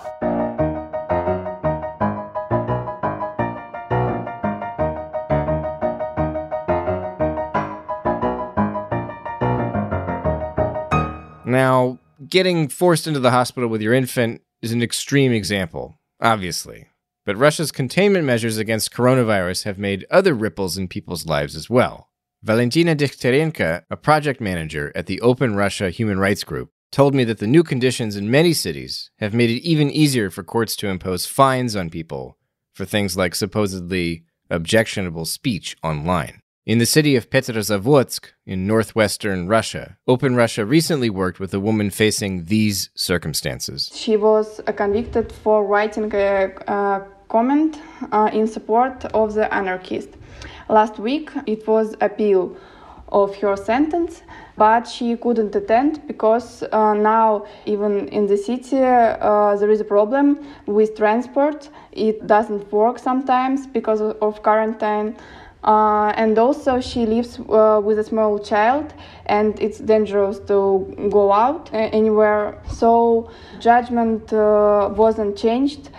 Now, 11.46 12.00
getting 12.30 12.70
forced 12.70 13.08
into 13.08 13.20
the 13.20 13.32
hospital 13.32 13.68
with 13.68 13.82
your 13.82 13.94
infant 13.94 14.42
is 14.62 14.72
an 14.72 14.82
extreme 14.82 15.34
example, 15.34 16.00
obviously. 16.22 16.88
But 17.26 17.36
Russia's 17.36 17.72
containment 17.72 18.26
measures 18.26 18.58
against 18.58 18.94
coronavirus 18.94 19.66
have 19.66 19.78
made 19.78 20.06
other 20.10 20.34
ripples 20.34 20.78
in 20.78 20.88
people's 20.88 21.26
lives 21.26 21.56
as 21.56 21.70
well. 21.70 22.11
Valentina 22.44 22.96
Dekhtyarenko, 22.96 23.84
a 23.92 23.96
project 23.96 24.42
manager 24.42 24.92
at 24.96 25.06
the 25.06 25.22
Open 25.22 25.56
Russia 25.56 25.92
Human 25.92 26.18
Rights 26.18 26.44
Group, 26.44 26.72
told 26.92 27.14
me 27.14 27.24
that 27.24 27.38
the 27.38 27.46
new 27.46 27.62
conditions 27.62 28.16
in 28.16 28.32
many 28.32 28.52
cities 28.52 29.12
have 29.20 29.36
made 29.36 29.52
it 29.52 29.62
even 29.62 29.92
easier 29.92 30.32
for 30.32 30.42
courts 30.42 30.76
to 30.78 30.88
impose 30.88 31.28
fines 31.28 31.76
on 31.76 31.92
people 31.92 32.40
for 32.74 32.84
things 32.84 33.16
like 33.16 33.36
supposedly 33.36 34.24
objectionable 34.50 35.26
speech 35.26 35.78
online. 35.84 36.42
In 36.66 36.80
the 36.80 36.88
city 36.88 37.16
of 37.16 37.30
Petrozavodsk 37.30 38.32
in 38.48 38.66
northwestern 38.66 39.48
Russia, 39.48 39.98
Open 40.08 40.36
Russia 40.36 40.66
recently 40.66 41.12
worked 41.12 41.40
with 41.40 41.54
a 41.54 41.60
woman 41.60 41.92
facing 41.92 42.46
these 42.46 42.90
circumstances. 42.96 43.92
She 43.94 44.18
was 44.18 44.60
convicted 44.76 45.32
for 45.32 45.64
writing 45.64 46.12
a, 46.16 46.46
a 46.66 47.04
comment 47.30 47.78
uh, 48.12 48.32
in 48.34 48.48
support 48.48 49.06
of 49.14 49.36
the 49.36 49.54
anarchist. 49.54 50.10
Last 50.72 51.00
week 51.00 51.32
it 51.48 51.68
was 51.68 51.98
appeal 52.00 52.56
of 53.10 53.36
her 53.42 53.58
sentence, 53.58 54.22
but 54.56 54.88
she 54.88 55.18
couldn't 55.18 55.54
attend 55.54 56.08
because 56.08 56.64
uh, 56.64 56.94
now 56.94 57.46
even 57.66 58.08
in 58.08 58.26
the 58.26 58.38
city 58.38 58.78
uh, 58.82 59.58
there 59.58 59.70
is 59.70 59.82
a 59.82 59.84
problem 59.84 60.40
with 60.68 60.96
transport. 60.96 61.70
It 61.92 62.26
doesn't 62.26 62.72
work 62.72 63.00
sometimes 63.00 63.68
because 63.68 64.00
of 64.00 64.42
quarantine. 64.44 65.18
Uh, 65.66 66.14
and 66.16 66.40
also 66.40 66.80
she 66.80 67.06
lives 67.06 67.38
uh, 67.38 67.82
with 67.84 68.00
a 68.00 68.04
small 68.04 68.40
child 68.40 68.94
and 69.28 69.60
it's 69.60 69.78
dangerous 69.78 70.40
to 70.40 71.10
go 71.12 71.32
out 71.32 71.70
uh, 71.72 71.78
anywhere 71.92 72.60
so 72.68 73.30
judgment 73.60 74.34
uh, 74.34 74.90
wasn't 74.96 75.38
changed 75.38 75.90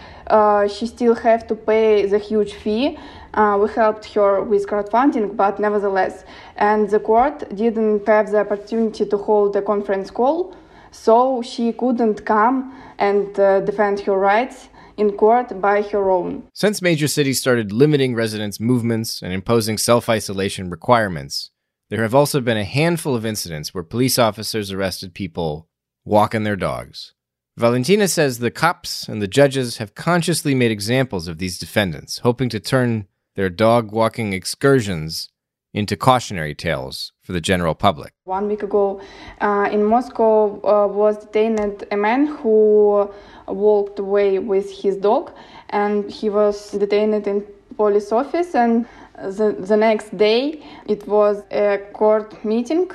she 0.69 0.87
still 0.87 1.15
have 1.15 1.47
to 1.47 1.55
pay 1.55 2.07
the 2.07 2.19
huge 2.19 2.55
fee 2.55 2.99
uh, 3.35 3.59
we 3.61 3.71
helped 3.71 4.05
her 4.15 4.43
with 4.43 4.67
crowdfunding, 4.67 5.37
but 5.37 5.59
nevertheless, 5.59 6.25
and 6.57 6.91
the 6.91 7.01
court 7.01 7.39
didn't 7.55 8.07
have 8.07 8.31
the 8.31 8.41
opportunity 8.41 9.07
to 9.07 9.17
hold 9.17 9.57
a 9.57 9.63
conference 9.63 10.11
call, 10.11 10.55
so 10.91 11.43
she 11.43 11.73
couldn't 11.73 12.25
come 12.25 12.75
and 12.99 13.39
uh, 13.41 13.61
defend 13.61 14.01
her 14.01 14.19
rights 14.19 14.69
in 14.97 15.13
court 15.13 15.61
by 15.61 15.83
her 15.83 16.11
own. 16.11 16.43
Since 16.53 16.83
major 16.83 17.09
cities 17.09 17.41
started 17.41 17.73
limiting 17.73 18.15
residents' 18.15 18.61
movements 18.61 19.23
and 19.23 19.33
imposing 19.33 19.79
self 19.79 20.09
isolation 20.09 20.71
requirements, 20.71 21.51
there 21.89 22.03
have 22.03 22.15
also 22.15 22.41
been 22.41 22.57
a 22.57 22.65
handful 22.65 23.15
of 23.15 23.27
incidents 23.27 23.73
where 23.73 23.85
police 23.85 24.19
officers 24.19 24.71
arrested 24.71 25.15
people 25.15 25.69
walking 26.05 26.43
their 26.43 26.57
dogs. 26.57 27.15
Valentina 27.57 28.09
says 28.09 28.39
the 28.39 28.51
cops 28.51 29.09
and 29.09 29.21
the 29.21 29.29
judges 29.29 29.77
have 29.77 29.95
consciously 29.95 30.55
made 30.55 30.71
examples 30.71 31.29
of 31.29 31.37
these 31.37 31.59
defendants, 31.59 32.19
hoping 32.19 32.49
to 32.49 32.59
turn 32.59 33.07
their 33.35 33.51
dog 33.51 33.93
walking 33.93 34.33
excursions 34.33 35.29
into 35.75 35.97
cautionary 35.97 36.55
tales 36.55 37.13
for 37.23 37.33
the 37.33 37.41
general 37.41 37.75
public. 37.75 38.13
One 38.25 38.47
week 38.47 38.63
ago 38.63 39.01
uh, 39.41 39.69
in 39.73 39.85
Moscow 39.85 40.61
uh, 40.63 40.87
was 40.87 41.17
detained 41.19 41.85
a 41.91 41.97
man 41.97 42.27
who 42.27 43.11
walked 43.49 43.99
away 43.99 44.39
with 44.39 44.71
his 44.71 44.97
dog 44.97 45.33
and 45.71 46.11
he 46.11 46.29
was 46.29 46.73
detained 46.73 47.27
in 47.27 47.45
police 47.77 48.13
office 48.13 48.55
and 48.55 48.87
the, 49.23 49.57
the 49.59 49.77
next 49.77 50.17
day 50.17 50.63
it 50.87 51.07
was 51.07 51.43
a 51.51 51.79
court 51.93 52.45
meeting 52.45 52.91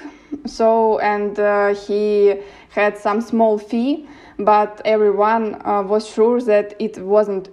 so 0.46 1.00
and 1.00 1.40
uh, 1.40 1.74
he 1.74 2.36
had 2.70 2.98
some 2.98 3.22
small 3.22 3.58
fee 3.58 4.08
but 4.40 4.82
everyone 4.86 5.60
uh, 5.66 5.82
was 5.82 6.08
sure 6.08 6.40
that 6.42 6.76
it 6.80 6.98
wasn't 7.00 7.50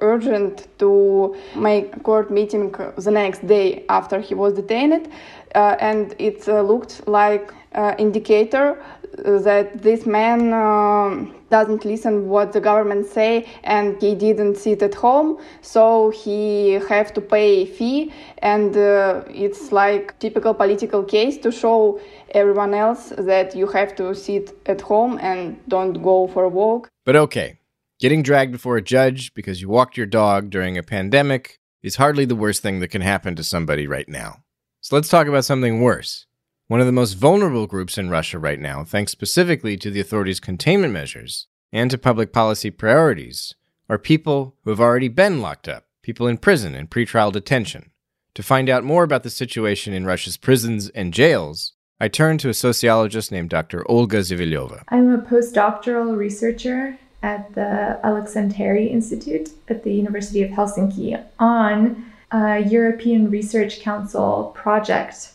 urgent 0.00 0.68
to 0.78 1.34
make 1.56 2.02
court 2.04 2.30
meeting 2.30 2.70
the 2.96 3.10
next 3.10 3.46
day 3.46 3.84
after 3.88 4.20
he 4.20 4.34
was 4.34 4.54
detained, 4.54 5.08
uh, 5.54 5.76
and 5.80 6.14
it 6.18 6.48
uh, 6.48 6.62
looked 6.62 7.06
like 7.08 7.52
uh, 7.74 7.94
indicator 7.98 8.82
that 9.18 9.82
this 9.82 10.06
man 10.06 10.52
um, 10.52 11.34
doesn't 11.56 11.84
listen 11.84 12.14
what 12.34 12.48
the 12.56 12.62
government 12.70 13.04
say 13.18 13.32
and 13.62 13.86
he 14.02 14.14
didn't 14.26 14.56
sit 14.56 14.82
at 14.82 14.94
home. 15.06 15.30
So 15.60 16.10
he 16.22 16.72
have 16.92 17.08
to 17.16 17.20
pay 17.20 17.64
fee 17.76 18.12
and 18.38 18.70
uh, 18.76 19.22
it's 19.44 19.62
like 19.70 20.18
typical 20.18 20.52
political 20.54 21.02
case 21.04 21.36
to 21.44 21.50
show 21.52 22.00
everyone 22.40 22.72
else 22.84 23.12
that 23.30 23.54
you 23.54 23.66
have 23.78 23.90
to 24.00 24.14
sit 24.14 24.46
at 24.66 24.80
home 24.80 25.18
and 25.30 25.42
don't 25.68 25.96
go 26.10 26.16
for 26.32 26.42
a 26.44 26.52
walk. 26.60 26.88
But 27.04 27.16
okay 27.26 27.58
getting 28.02 28.24
dragged 28.24 28.50
before 28.50 28.76
a 28.76 28.82
judge 28.82 29.32
because 29.32 29.62
you 29.62 29.68
walked 29.68 29.96
your 29.96 30.06
dog 30.06 30.50
during 30.50 30.76
a 30.76 30.82
pandemic 30.82 31.60
is 31.84 31.94
hardly 31.96 32.24
the 32.24 32.34
worst 32.34 32.60
thing 32.60 32.80
that 32.80 32.88
can 32.88 33.00
happen 33.00 33.36
to 33.36 33.44
somebody 33.44 33.86
right 33.86 34.08
now. 34.08 34.42
So 34.80 34.96
let's 34.96 35.08
talk 35.08 35.28
about 35.28 35.44
something 35.44 35.80
worse 35.80 36.26
one 36.72 36.80
of 36.80 36.86
the 36.86 36.90
most 36.90 37.18
vulnerable 37.18 37.66
groups 37.66 37.98
in 37.98 38.08
Russia 38.08 38.38
right 38.38 38.58
now, 38.58 38.82
thanks 38.82 39.12
specifically 39.12 39.76
to 39.76 39.90
the 39.90 40.00
authorities' 40.00 40.40
containment 40.40 40.90
measures 40.90 41.46
and 41.70 41.90
to 41.90 41.98
public 41.98 42.32
policy 42.32 42.70
priorities, 42.70 43.54
are 43.90 43.98
people 43.98 44.56
who 44.64 44.70
have 44.70 44.80
already 44.80 45.08
been 45.08 45.42
locked 45.42 45.68
up, 45.68 45.84
people 46.00 46.26
in 46.26 46.38
prison 46.38 46.74
and 46.74 46.88
pretrial 46.88 47.30
detention. 47.30 47.90
To 48.36 48.42
find 48.42 48.70
out 48.70 48.84
more 48.84 49.04
about 49.04 49.22
the 49.22 49.28
situation 49.28 49.92
in 49.92 50.06
Russia's 50.06 50.38
prisons 50.38 50.88
and 50.94 51.12
jails, 51.12 51.74
I 52.00 52.08
turned 52.08 52.40
to 52.40 52.48
a 52.48 52.54
sociologist 52.54 53.30
named 53.30 53.50
Dr. 53.50 53.84
Olga 53.90 54.20
Zeveleva. 54.20 54.82
I'm 54.88 55.12
a 55.12 55.18
postdoctoral 55.18 56.16
researcher 56.16 56.98
at 57.22 57.54
the 57.54 58.00
Aleksanteri 58.02 58.90
Institute 58.90 59.50
at 59.68 59.84
the 59.84 59.92
University 59.92 60.42
of 60.42 60.48
Helsinki 60.48 61.22
on 61.38 62.10
a 62.30 62.60
European 62.60 63.30
Research 63.30 63.80
Council 63.80 64.54
project 64.54 65.32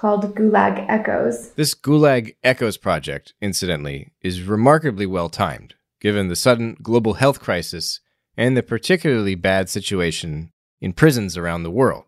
called 0.00 0.34
Gulag 0.34 0.86
Echoes. 0.88 1.50
This 1.50 1.74
Gulag 1.74 2.34
Echoes 2.42 2.78
project, 2.78 3.34
incidentally, 3.42 4.12
is 4.22 4.42
remarkably 4.42 5.04
well 5.04 5.28
timed, 5.28 5.74
given 6.00 6.28
the 6.28 6.36
sudden 6.36 6.78
global 6.82 7.14
health 7.14 7.38
crisis 7.38 8.00
and 8.34 8.56
the 8.56 8.62
particularly 8.62 9.34
bad 9.34 9.68
situation 9.68 10.52
in 10.80 10.94
prisons 10.94 11.36
around 11.36 11.64
the 11.64 11.70
world. 11.70 12.04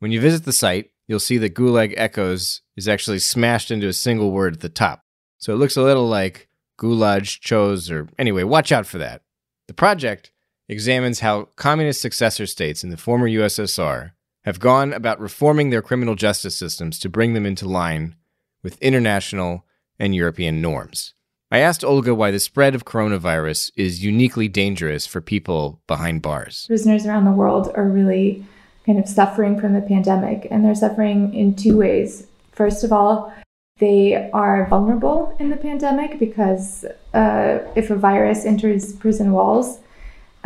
When 0.00 0.10
you 0.10 0.20
visit 0.20 0.44
the 0.44 0.52
site, 0.52 0.90
you'll 1.06 1.20
see 1.20 1.38
that 1.38 1.54
Gulag 1.54 1.94
Echoes 1.96 2.62
is 2.76 2.88
actually 2.88 3.20
smashed 3.20 3.70
into 3.70 3.86
a 3.86 3.92
single 3.92 4.32
word 4.32 4.54
at 4.54 4.60
the 4.60 4.68
top. 4.68 5.02
So 5.38 5.52
it 5.52 5.58
looks 5.58 5.76
a 5.76 5.82
little 5.82 6.08
like 6.08 6.48
Gulag 6.80 7.26
Chose, 7.40 7.92
or 7.92 8.08
anyway, 8.18 8.42
watch 8.42 8.72
out 8.72 8.86
for 8.86 8.98
that. 8.98 9.22
The 9.68 9.74
project 9.74 10.32
examines 10.68 11.20
how 11.20 11.44
communist 11.54 12.00
successor 12.00 12.46
states 12.46 12.82
in 12.82 12.90
the 12.90 12.96
former 12.96 13.28
USSR 13.28 14.10
have 14.46 14.60
gone 14.60 14.92
about 14.92 15.20
reforming 15.20 15.70
their 15.70 15.82
criminal 15.82 16.14
justice 16.14 16.56
systems 16.56 16.98
to 17.00 17.08
bring 17.08 17.34
them 17.34 17.44
into 17.44 17.68
line 17.68 18.14
with 18.62 18.80
international 18.80 19.66
and 19.98 20.14
European 20.14 20.62
norms. 20.62 21.14
I 21.50 21.58
asked 21.58 21.84
Olga 21.84 22.14
why 22.14 22.30
the 22.30 22.40
spread 22.40 22.74
of 22.74 22.84
coronavirus 22.84 23.72
is 23.76 24.04
uniquely 24.04 24.48
dangerous 24.48 25.06
for 25.06 25.20
people 25.20 25.80
behind 25.86 26.22
bars. 26.22 26.64
Prisoners 26.66 27.06
around 27.06 27.24
the 27.24 27.32
world 27.32 27.70
are 27.74 27.88
really 27.88 28.44
kind 28.84 28.98
of 28.98 29.08
suffering 29.08 29.60
from 29.60 29.74
the 29.74 29.80
pandemic, 29.80 30.46
and 30.50 30.64
they're 30.64 30.74
suffering 30.74 31.34
in 31.34 31.54
two 31.54 31.76
ways. 31.76 32.28
First 32.52 32.84
of 32.84 32.92
all, 32.92 33.32
they 33.78 34.30
are 34.32 34.66
vulnerable 34.68 35.36
in 35.38 35.50
the 35.50 35.56
pandemic 35.56 36.18
because 36.18 36.84
uh, 37.14 37.58
if 37.74 37.90
a 37.90 37.96
virus 37.96 38.44
enters 38.44 38.92
prison 38.94 39.32
walls, 39.32 39.80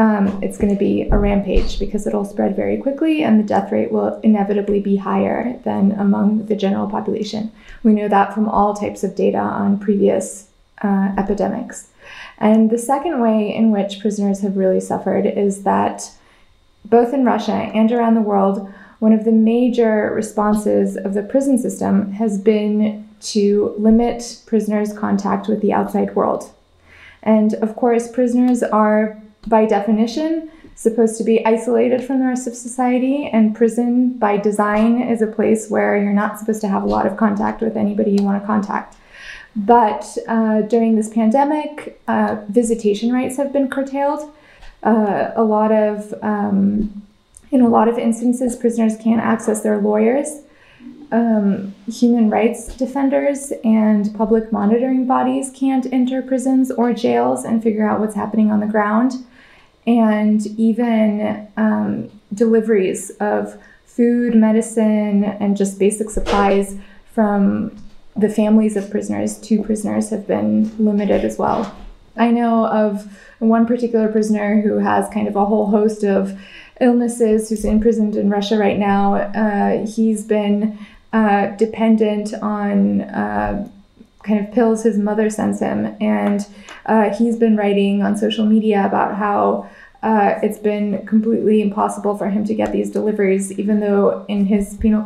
um, 0.00 0.42
it's 0.42 0.56
going 0.56 0.72
to 0.72 0.78
be 0.78 1.02
a 1.10 1.18
rampage 1.18 1.78
because 1.78 2.06
it'll 2.06 2.24
spread 2.24 2.56
very 2.56 2.78
quickly 2.78 3.22
and 3.22 3.38
the 3.38 3.46
death 3.46 3.70
rate 3.70 3.92
will 3.92 4.18
inevitably 4.22 4.80
be 4.80 4.96
higher 4.96 5.58
than 5.64 5.92
among 5.92 6.46
the 6.46 6.56
general 6.56 6.88
population. 6.88 7.52
We 7.82 7.92
know 7.92 8.08
that 8.08 8.32
from 8.32 8.48
all 8.48 8.72
types 8.72 9.04
of 9.04 9.14
data 9.14 9.36
on 9.36 9.78
previous 9.78 10.48
uh, 10.82 11.12
epidemics. 11.18 11.88
And 12.38 12.70
the 12.70 12.78
second 12.78 13.20
way 13.20 13.54
in 13.54 13.72
which 13.72 14.00
prisoners 14.00 14.40
have 14.40 14.56
really 14.56 14.80
suffered 14.80 15.26
is 15.26 15.64
that 15.64 16.10
both 16.86 17.12
in 17.12 17.26
Russia 17.26 17.52
and 17.52 17.92
around 17.92 18.14
the 18.14 18.22
world, 18.22 18.72
one 19.00 19.12
of 19.12 19.26
the 19.26 19.32
major 19.32 20.10
responses 20.14 20.96
of 20.96 21.12
the 21.12 21.22
prison 21.22 21.58
system 21.58 22.12
has 22.12 22.38
been 22.38 23.06
to 23.20 23.74
limit 23.76 24.40
prisoners' 24.46 24.96
contact 24.96 25.46
with 25.46 25.60
the 25.60 25.74
outside 25.74 26.14
world. 26.14 26.50
And 27.22 27.52
of 27.54 27.76
course, 27.76 28.10
prisoners 28.10 28.62
are, 28.62 29.20
by 29.46 29.66
definition, 29.66 30.50
supposed 30.74 31.18
to 31.18 31.24
be 31.24 31.44
isolated 31.44 32.02
from 32.02 32.20
the 32.20 32.26
rest 32.26 32.46
of 32.46 32.54
society, 32.54 33.28
and 33.32 33.54
prison, 33.54 34.18
by 34.18 34.36
design, 34.36 35.02
is 35.02 35.20
a 35.20 35.26
place 35.26 35.68
where 35.68 35.96
you're 36.02 36.12
not 36.12 36.38
supposed 36.38 36.60
to 36.62 36.68
have 36.68 36.82
a 36.82 36.86
lot 36.86 37.06
of 37.06 37.16
contact 37.16 37.60
with 37.60 37.76
anybody 37.76 38.12
you 38.12 38.22
want 38.22 38.40
to 38.40 38.46
contact. 38.46 38.96
But 39.56 40.16
uh, 40.28 40.62
during 40.62 40.96
this 40.96 41.08
pandemic, 41.08 42.00
uh, 42.08 42.36
visitation 42.48 43.12
rights 43.12 43.36
have 43.36 43.52
been 43.52 43.68
curtailed. 43.68 44.32
Uh, 44.82 45.32
a 45.34 45.42
lot 45.42 45.72
of, 45.72 46.14
um, 46.22 47.02
in 47.50 47.60
a 47.60 47.68
lot 47.68 47.88
of 47.88 47.98
instances, 47.98 48.56
prisoners 48.56 48.96
can't 48.96 49.20
access 49.20 49.62
their 49.62 49.78
lawyers. 49.78 50.42
Um, 51.12 51.74
human 51.88 52.30
rights 52.30 52.76
defenders 52.76 53.52
and 53.64 54.14
public 54.14 54.52
monitoring 54.52 55.06
bodies 55.06 55.50
can't 55.52 55.92
enter 55.92 56.22
prisons 56.22 56.70
or 56.70 56.92
jails 56.92 57.44
and 57.44 57.60
figure 57.60 57.86
out 57.86 57.98
what's 57.98 58.14
happening 58.14 58.52
on 58.52 58.60
the 58.60 58.66
ground. 58.66 59.14
And 59.86 60.46
even 60.58 61.48
um, 61.56 62.10
deliveries 62.32 63.10
of 63.20 63.60
food, 63.84 64.34
medicine, 64.34 65.24
and 65.24 65.56
just 65.56 65.78
basic 65.78 66.10
supplies 66.10 66.76
from 67.12 67.76
the 68.16 68.28
families 68.28 68.76
of 68.76 68.90
prisoners 68.90 69.38
to 69.38 69.62
prisoners 69.62 70.10
have 70.10 70.26
been 70.26 70.70
limited 70.78 71.24
as 71.24 71.38
well. 71.38 71.74
I 72.16 72.30
know 72.30 72.66
of 72.66 73.10
one 73.38 73.66
particular 73.66 74.08
prisoner 74.08 74.60
who 74.60 74.78
has 74.78 75.08
kind 75.08 75.26
of 75.26 75.36
a 75.36 75.44
whole 75.44 75.66
host 75.66 76.04
of 76.04 76.38
illnesses 76.80 77.48
who's 77.48 77.64
imprisoned 77.64 78.16
in 78.16 78.30
Russia 78.30 78.58
right 78.58 78.78
now. 78.78 79.14
Uh, 79.14 79.86
he's 79.86 80.24
been 80.24 80.78
uh, 81.12 81.46
dependent 81.56 82.34
on 82.42 83.02
uh, 83.02 83.68
kind 84.22 84.44
of 84.46 84.52
pills 84.52 84.82
his 84.82 84.98
mother 84.98 85.30
sends 85.30 85.60
him, 85.60 85.96
and 86.00 86.46
uh, 86.86 87.14
he's 87.14 87.36
been 87.36 87.56
writing 87.56 88.02
on 88.02 88.16
social 88.16 88.46
media 88.46 88.84
about 88.84 89.16
how 89.16 89.68
uh, 90.02 90.38
it's 90.42 90.58
been 90.58 91.04
completely 91.06 91.60
impossible 91.60 92.16
for 92.16 92.30
him 92.30 92.44
to 92.44 92.54
get 92.54 92.72
these 92.72 92.90
deliveries, 92.90 93.52
even 93.52 93.80
though 93.80 94.24
in 94.28 94.46
his 94.46 94.76
penal 94.78 95.02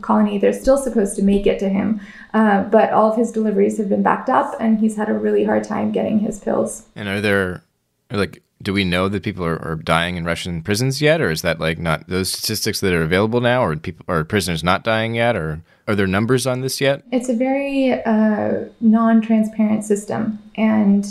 colony 0.00 0.38
they're 0.38 0.52
still 0.52 0.78
supposed 0.78 1.16
to 1.16 1.22
make 1.22 1.46
it 1.46 1.58
to 1.58 1.68
him. 1.68 2.00
Uh, 2.32 2.62
but 2.64 2.92
all 2.92 3.10
of 3.10 3.16
his 3.16 3.32
deliveries 3.32 3.78
have 3.78 3.88
been 3.88 4.02
backed 4.02 4.28
up, 4.28 4.54
and 4.60 4.78
he's 4.78 4.96
had 4.96 5.08
a 5.08 5.14
really 5.14 5.44
hard 5.44 5.64
time 5.64 5.90
getting 5.90 6.20
his 6.20 6.38
pills. 6.38 6.86
And 6.94 7.08
are 7.08 7.20
there, 7.20 7.64
like, 8.10 8.42
do 8.62 8.72
we 8.72 8.84
know 8.84 9.08
that 9.08 9.22
people 9.22 9.44
are, 9.44 9.60
are 9.62 9.76
dying 9.76 10.16
in 10.16 10.24
Russian 10.24 10.62
prisons 10.62 11.02
yet, 11.02 11.20
or 11.20 11.30
is 11.30 11.42
that 11.42 11.60
like 11.60 11.78
not 11.78 12.08
those 12.08 12.32
statistics 12.32 12.80
that 12.80 12.92
are 12.92 13.02
available 13.02 13.40
now, 13.40 13.64
or 13.64 13.76
people 13.76 14.04
are 14.08 14.24
prisoners 14.24 14.62
not 14.62 14.84
dying 14.84 15.14
yet, 15.14 15.36
or 15.36 15.62
are 15.88 15.94
there 15.94 16.06
numbers 16.06 16.46
on 16.46 16.60
this 16.60 16.80
yet? 16.80 17.02
It's 17.12 17.28
a 17.28 17.34
very 17.34 17.92
uh, 17.92 18.64
non-transparent 18.80 19.84
system, 19.84 20.38
and 20.56 21.04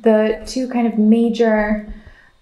the 0.00 0.42
two 0.46 0.68
kind 0.68 0.86
of 0.86 0.98
major 0.98 1.92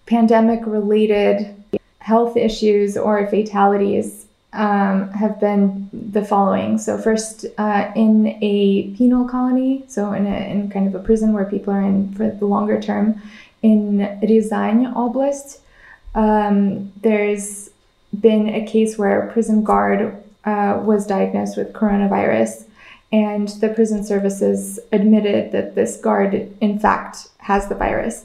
pandemic 0.07 0.61
related 0.67 1.55
health 1.99 2.37
issues 2.37 2.97
or 2.97 3.27
fatalities 3.29 4.27
um, 4.53 5.11
have 5.11 5.41
been 5.41 5.89
the 5.93 6.25
following. 6.25 6.79
So, 6.79 6.97
first, 6.97 7.47
uh, 7.59 7.91
in 7.97 8.39
a 8.41 8.95
penal 8.97 9.29
colony, 9.29 9.85
so 9.89 10.13
in, 10.13 10.27
a, 10.27 10.51
in 10.51 10.71
kind 10.71 10.87
of 10.87 10.95
a 10.95 11.05
prison 11.05 11.33
where 11.33 11.45
people 11.45 11.73
are 11.73 11.83
in 11.83 12.13
for 12.15 12.31
the 12.31 12.47
longer 12.47 12.81
term, 12.81 13.21
in 13.63 13.99
Ryazan 14.23 14.95
Oblast, 14.95 15.59
um, 16.15 16.93
there's 17.03 17.71
been 18.21 18.49
a 18.49 18.65
case 18.67 18.97
where 18.97 19.23
a 19.23 19.33
prison 19.33 19.65
guard 19.65 20.24
uh, 20.45 20.81
was 20.83 21.07
diagnosed 21.07 21.57
with 21.57 21.73
coronavirus, 21.73 22.65
and 23.13 23.49
the 23.61 23.69
prison 23.69 24.05
services 24.05 24.81
admitted 24.93 25.53
that 25.53 25.75
this 25.75 25.97
guard, 25.97 26.55
in 26.61 26.79
fact, 26.79 27.29
has 27.39 27.69
the 27.69 27.75
virus. 27.75 28.25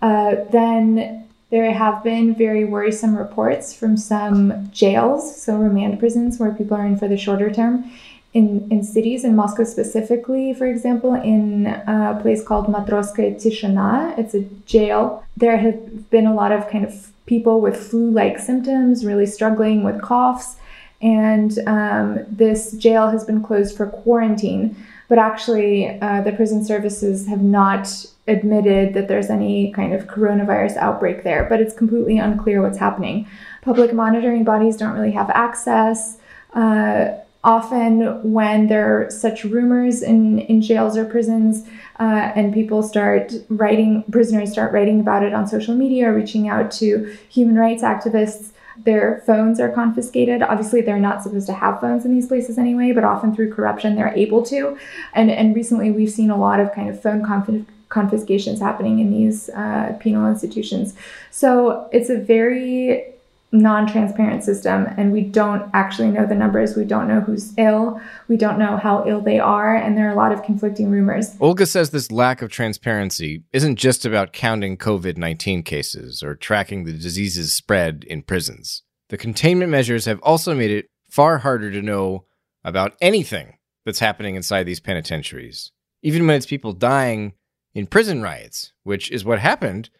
Uh, 0.00 0.36
then 0.50 1.28
there 1.50 1.70
have 1.72 2.02
been 2.02 2.34
very 2.34 2.64
worrisome 2.64 3.16
reports 3.16 3.74
from 3.74 3.96
some 3.96 4.70
jails, 4.72 5.40
so 5.40 5.56
remand 5.56 5.98
prisons 5.98 6.38
where 6.38 6.50
people 6.50 6.76
are 6.76 6.86
in 6.86 6.96
for 6.96 7.08
the 7.08 7.16
shorter 7.16 7.52
term. 7.52 7.90
In, 8.32 8.66
in 8.72 8.82
cities, 8.82 9.24
in 9.24 9.36
Moscow 9.36 9.64
specifically, 9.64 10.54
for 10.54 10.66
example, 10.66 11.12
in 11.12 11.66
a 11.66 12.18
place 12.22 12.42
called 12.42 12.68
Matrosskaya 12.68 13.34
Tishina, 13.36 14.18
it's 14.18 14.32
a 14.32 14.40
jail. 14.64 15.22
There 15.36 15.58
have 15.58 16.08
been 16.08 16.26
a 16.26 16.34
lot 16.34 16.50
of 16.50 16.70
kind 16.70 16.86
of 16.86 17.12
people 17.26 17.60
with 17.60 17.76
flu 17.76 18.10
like 18.10 18.38
symptoms, 18.38 19.04
really 19.04 19.26
struggling 19.26 19.84
with 19.84 20.00
coughs. 20.00 20.56
And 21.02 21.58
um, 21.66 22.24
this 22.28 22.72
jail 22.72 23.10
has 23.10 23.24
been 23.24 23.42
closed 23.42 23.76
for 23.76 23.86
quarantine. 23.86 24.76
But 25.08 25.18
actually, 25.18 26.00
uh, 26.00 26.22
the 26.22 26.32
prison 26.32 26.64
services 26.64 27.26
have 27.28 27.42
not 27.42 28.06
admitted 28.28 28.94
that 28.94 29.08
there's 29.08 29.28
any 29.28 29.72
kind 29.72 29.92
of 29.92 30.06
coronavirus 30.06 30.76
outbreak 30.76 31.22
there, 31.22 31.44
but 31.50 31.60
it's 31.60 31.74
completely 31.74 32.18
unclear 32.18 32.62
what's 32.62 32.78
happening. 32.78 33.28
Public 33.62 33.92
monitoring 33.92 34.44
bodies 34.44 34.76
don't 34.76 34.94
really 34.94 35.10
have 35.10 35.28
access. 35.30 36.18
Uh, 36.54 37.08
often, 37.44 38.32
when 38.32 38.68
there 38.68 39.02
are 39.02 39.10
such 39.10 39.44
rumors 39.44 40.02
in, 40.02 40.38
in 40.38 40.62
jails 40.62 40.96
or 40.96 41.04
prisons, 41.04 41.68
uh, 41.98 42.32
and 42.34 42.54
people 42.54 42.82
start 42.82 43.32
writing, 43.48 44.04
prisoners 44.10 44.52
start 44.52 44.72
writing 44.72 45.00
about 45.00 45.22
it 45.22 45.34
on 45.34 45.46
social 45.46 45.74
media 45.74 46.08
or 46.08 46.14
reaching 46.14 46.48
out 46.48 46.70
to 46.70 47.14
human 47.28 47.56
rights 47.56 47.82
activists, 47.82 48.51
their 48.76 49.22
phones 49.26 49.60
are 49.60 49.70
confiscated. 49.70 50.42
Obviously, 50.42 50.80
they're 50.80 50.98
not 50.98 51.22
supposed 51.22 51.46
to 51.46 51.52
have 51.52 51.80
phones 51.80 52.04
in 52.04 52.14
these 52.14 52.26
places 52.26 52.58
anyway, 52.58 52.92
but 52.92 53.04
often 53.04 53.34
through 53.34 53.52
corruption, 53.52 53.96
they're 53.96 54.14
able 54.14 54.42
to. 54.44 54.78
And, 55.14 55.30
and 55.30 55.54
recently, 55.54 55.90
we've 55.90 56.10
seen 56.10 56.30
a 56.30 56.36
lot 56.36 56.60
of 56.60 56.72
kind 56.72 56.88
of 56.88 57.00
phone 57.00 57.24
conf- 57.24 57.66
confiscations 57.88 58.60
happening 58.60 58.98
in 58.98 59.10
these 59.10 59.48
uh, 59.50 59.96
penal 60.00 60.28
institutions. 60.28 60.94
So 61.30 61.88
it's 61.92 62.10
a 62.10 62.18
very 62.18 63.12
non-transparent 63.52 64.42
system 64.42 64.86
and 64.96 65.12
we 65.12 65.20
don't 65.20 65.70
actually 65.74 66.10
know 66.10 66.26
the 66.26 66.34
numbers. 66.34 66.76
We 66.76 66.84
don't 66.84 67.06
know 67.06 67.20
who's 67.20 67.52
ill. 67.58 68.00
We 68.28 68.36
don't 68.36 68.58
know 68.58 68.78
how 68.78 69.04
ill 69.06 69.20
they 69.20 69.38
are 69.38 69.74
and 69.74 69.96
there 69.96 70.08
are 70.08 70.12
a 70.12 70.16
lot 70.16 70.32
of 70.32 70.42
conflicting 70.42 70.90
rumors. 70.90 71.36
Olga 71.40 71.66
says 71.66 71.90
this 71.90 72.10
lack 72.10 72.42
of 72.42 72.50
transparency 72.50 73.44
isn't 73.52 73.76
just 73.76 74.04
about 74.04 74.32
counting 74.32 74.76
covid-19 74.76 75.64
cases 75.64 76.22
or 76.22 76.34
tracking 76.34 76.84
the 76.84 76.92
disease's 76.92 77.54
spread 77.54 78.04
in 78.04 78.22
prisons. 78.22 78.82
The 79.10 79.18
containment 79.18 79.70
measures 79.70 80.06
have 80.06 80.20
also 80.22 80.54
made 80.54 80.70
it 80.70 80.86
far 81.10 81.38
harder 81.38 81.70
to 81.70 81.82
know 81.82 82.24
about 82.64 82.96
anything 83.00 83.58
that's 83.84 83.98
happening 83.98 84.34
inside 84.34 84.64
these 84.64 84.80
penitentiaries 84.80 85.72
even 86.02 86.26
when 86.26 86.36
it's 86.36 86.46
people 86.46 86.72
dying 86.72 87.32
in 87.74 87.86
prison 87.86 88.22
riots 88.22 88.72
which 88.82 89.10
is 89.10 89.24
what 89.24 89.38
happened 89.38 89.90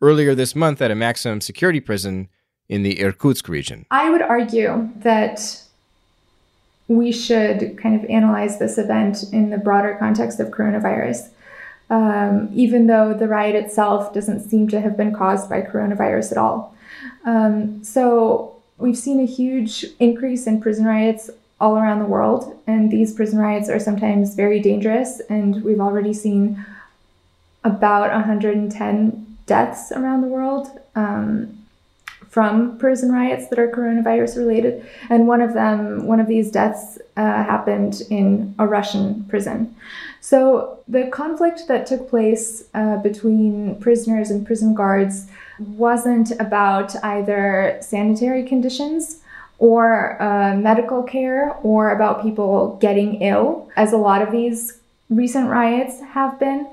earlier 0.00 0.34
this 0.34 0.56
month 0.56 0.82
at 0.82 0.90
a 0.90 0.94
maximum 0.94 1.40
security 1.40 1.80
prison 1.80 2.28
in 2.68 2.82
the 2.82 3.00
Irkutsk 3.00 3.48
region. 3.48 3.86
I 3.90 4.10
would 4.10 4.22
argue 4.22 4.88
that 4.96 5.62
we 6.88 7.12
should 7.12 7.78
kind 7.78 7.94
of 7.94 8.08
analyze 8.10 8.58
this 8.58 8.78
event 8.78 9.24
in 9.32 9.50
the 9.50 9.58
broader 9.58 9.96
context 9.98 10.40
of 10.40 10.48
coronavirus. 10.48 11.30
Um, 11.90 12.48
even 12.54 12.86
though 12.86 13.12
the 13.12 13.28
riot 13.28 13.54
itself 13.54 14.14
doesn't 14.14 14.48
seem 14.48 14.68
to 14.68 14.80
have 14.80 14.96
been 14.96 15.14
caused 15.14 15.50
by 15.50 15.60
coronavirus 15.60 16.32
at 16.32 16.38
all. 16.38 16.74
Um, 17.24 17.84
so 17.84 18.56
we've 18.78 18.96
seen 18.96 19.20
a 19.20 19.26
huge 19.26 19.84
increase 20.00 20.46
in 20.46 20.60
prison 20.60 20.86
riots 20.86 21.28
all 21.60 21.76
around 21.76 21.98
the 21.98 22.06
world, 22.06 22.58
and 22.66 22.90
these 22.90 23.12
prison 23.12 23.38
riots 23.38 23.68
are 23.68 23.78
sometimes 23.78 24.34
very 24.34 24.58
dangerous. 24.60 25.20
And 25.28 25.62
we've 25.62 25.80
already 25.80 26.14
seen 26.14 26.64
about 27.62 28.10
110 28.10 29.36
deaths 29.46 29.92
around 29.92 30.22
the 30.22 30.28
world 30.28 30.68
um, 30.96 31.61
from 32.32 32.78
prison 32.78 33.12
riots 33.12 33.48
that 33.48 33.58
are 33.58 33.68
coronavirus 33.68 34.38
related. 34.38 34.82
And 35.10 35.28
one 35.28 35.42
of 35.42 35.52
them, 35.52 36.06
one 36.06 36.18
of 36.18 36.26
these 36.26 36.50
deaths 36.50 36.98
uh, 37.18 37.20
happened 37.20 38.00
in 38.08 38.54
a 38.58 38.66
Russian 38.66 39.24
prison. 39.24 39.76
So 40.22 40.78
the 40.88 41.08
conflict 41.08 41.68
that 41.68 41.84
took 41.84 42.08
place 42.08 42.64
uh, 42.72 42.96
between 42.96 43.76
prisoners 43.80 44.30
and 44.30 44.46
prison 44.46 44.72
guards 44.72 45.26
wasn't 45.58 46.30
about 46.40 46.96
either 47.04 47.76
sanitary 47.82 48.44
conditions 48.44 49.18
or 49.58 50.20
uh, 50.22 50.56
medical 50.56 51.02
care 51.02 51.54
or 51.62 51.90
about 51.90 52.22
people 52.22 52.78
getting 52.80 53.20
ill, 53.20 53.68
as 53.76 53.92
a 53.92 53.98
lot 53.98 54.22
of 54.22 54.32
these 54.32 54.80
recent 55.10 55.50
riots 55.50 56.00
have 56.00 56.40
been. 56.40 56.66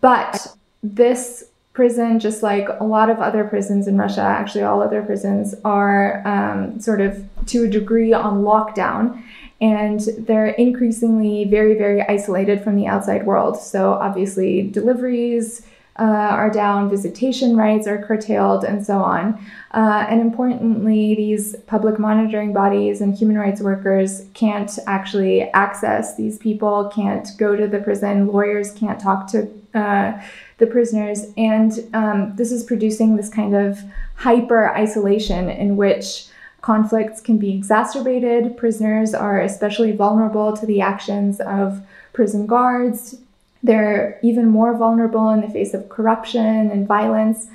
But 0.00 0.56
this 0.82 1.44
prison, 1.74 2.18
just 2.20 2.42
like 2.42 2.68
a 2.80 2.84
lot 2.84 3.10
of 3.10 3.18
other 3.18 3.44
prisons 3.44 3.86
in 3.86 3.98
Russia, 3.98 4.22
actually, 4.22 4.62
all 4.62 4.80
other 4.80 5.02
prisons 5.02 5.54
are 5.64 6.26
um, 6.26 6.80
sort 6.80 7.00
of 7.00 7.22
to 7.46 7.64
a 7.64 7.68
degree 7.68 8.12
on 8.12 8.42
lockdown. 8.42 9.22
And 9.60 10.00
they're 10.18 10.48
increasingly 10.48 11.44
very, 11.44 11.74
very 11.74 12.02
isolated 12.02 12.62
from 12.62 12.76
the 12.76 12.86
outside 12.86 13.26
world. 13.26 13.58
So, 13.58 13.92
obviously, 13.94 14.62
deliveries, 14.62 15.66
uh, 15.98 16.02
are 16.02 16.50
down, 16.50 16.90
visitation 16.90 17.56
rights 17.56 17.86
are 17.86 18.02
curtailed, 18.04 18.64
and 18.64 18.84
so 18.84 18.98
on. 18.98 19.38
Uh, 19.72 20.06
and 20.08 20.20
importantly, 20.20 21.14
these 21.14 21.54
public 21.66 21.98
monitoring 21.98 22.52
bodies 22.52 23.00
and 23.00 23.16
human 23.16 23.38
rights 23.38 23.60
workers 23.60 24.26
can't 24.34 24.76
actually 24.86 25.42
access 25.52 26.16
these 26.16 26.36
people, 26.38 26.90
can't 26.92 27.28
go 27.38 27.54
to 27.54 27.68
the 27.68 27.78
prison, 27.78 28.26
lawyers 28.26 28.72
can't 28.72 29.00
talk 29.00 29.28
to 29.28 29.48
uh, 29.74 30.20
the 30.58 30.66
prisoners. 30.66 31.26
And 31.36 31.72
um, 31.94 32.36
this 32.36 32.52
is 32.52 32.62
producing 32.62 33.16
this 33.16 33.28
kind 33.28 33.54
of 33.54 33.80
hyper 34.16 34.68
isolation 34.70 35.48
in 35.48 35.76
which 35.76 36.26
conflicts 36.60 37.20
can 37.20 37.38
be 37.38 37.54
exacerbated. 37.54 38.56
Prisoners 38.56 39.14
are 39.14 39.40
especially 39.40 39.92
vulnerable 39.92 40.56
to 40.56 40.64
the 40.64 40.80
actions 40.80 41.40
of 41.40 41.82
prison 42.12 42.46
guards, 42.46 43.16
they're 43.64 44.18
even 44.22 44.46
more 44.48 44.76
vulnerable 44.76 45.30
in 45.30 45.40
the 45.40 45.48
face 45.48 45.72
of 45.72 45.88
corruption 45.88 46.70
and 46.70 46.86
violence. 46.86 47.48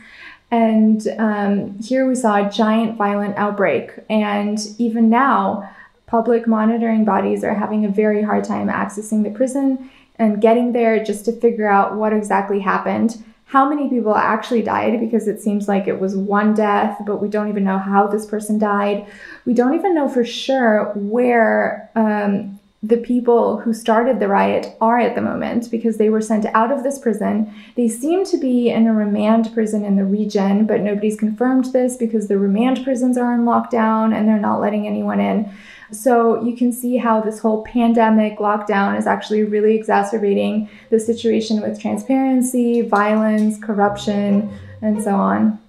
And 0.51 1.07
um, 1.19 1.77
here 1.77 2.07
we 2.07 2.15
saw 2.15 2.47
a 2.47 2.49
giant 2.49 2.97
violent 2.97 3.37
outbreak. 3.37 3.91
And 4.09 4.59
even 4.79 5.09
now, 5.09 5.69
public 6.07 6.47
monitoring 6.47 7.05
bodies 7.05 7.43
are 7.43 7.53
having 7.53 7.85
a 7.85 7.89
very 7.89 8.23
hard 8.23 8.43
time 8.43 8.67
accessing 8.67 9.23
the 9.23 9.29
prison 9.29 9.91
and 10.19 10.41
getting 10.41 10.73
there 10.73 11.03
just 11.03 11.25
to 11.25 11.31
figure 11.31 11.67
out 11.67 11.95
what 11.95 12.13
exactly 12.13 12.59
happened. 12.59 13.23
How 13.45 13.67
many 13.67 13.89
people 13.89 14.15
actually 14.15 14.61
died? 14.61 14.99
Because 14.99 15.27
it 15.27 15.41
seems 15.41 15.67
like 15.67 15.87
it 15.87 15.99
was 15.99 16.15
one 16.15 16.53
death, 16.53 17.01
but 17.07 17.19
we 17.19 17.29
don't 17.29 17.49
even 17.49 17.63
know 17.63 17.79
how 17.79 18.05
this 18.05 18.27
person 18.27 18.59
died. 18.59 19.07
We 19.45 19.55
don't 19.55 19.73
even 19.73 19.95
know 19.95 20.07
for 20.07 20.23
sure 20.23 20.91
where 20.93 21.89
um, 21.95 22.59
the 22.81 22.97
people 22.97 23.57
who 23.57 23.73
started 23.73 24.19
the 24.19 24.27
riot 24.27 24.75
are 24.79 24.99
at 24.99 25.15
the 25.15 25.21
moment 25.21 25.69
because 25.69 25.97
they 25.97 26.09
were 26.09 26.21
sent 26.21 26.45
out 26.47 26.71
of 26.71 26.83
this 26.83 26.99
prison. 26.99 27.53
They 27.75 27.89
seem 27.89 28.23
to 28.25 28.37
be 28.37 28.69
in 28.69 28.87
a 28.87 28.93
remand 28.93 29.53
prison 29.53 29.83
in 29.83 29.97
the 29.97 30.05
region, 30.05 30.65
but 30.65 30.81
nobody's 30.81 31.17
confirmed 31.17 31.73
this 31.73 31.97
because 31.97 32.27
the 32.27 32.37
remand 32.37 32.83
prisons 32.83 33.17
are 33.17 33.33
in 33.33 33.41
lockdown 33.41 34.15
and 34.15 34.27
they're 34.27 34.39
not 34.39 34.61
letting 34.61 34.87
anyone 34.87 35.19
in. 35.19 35.51
So 35.91 36.43
you 36.43 36.55
can 36.55 36.71
see 36.71 36.97
how 36.97 37.21
this 37.21 37.39
whole 37.39 37.63
pandemic 37.63 38.37
lockdown 38.37 38.97
is 38.97 39.07
actually 39.07 39.43
really 39.43 39.75
exacerbating 39.75 40.69
the 40.89 40.99
situation 40.99 41.61
with 41.61 41.79
transparency, 41.81 42.81
violence, 42.81 43.57
corruption, 43.57 44.51
and 44.81 45.01
so 45.01 45.11
on. 45.15 45.59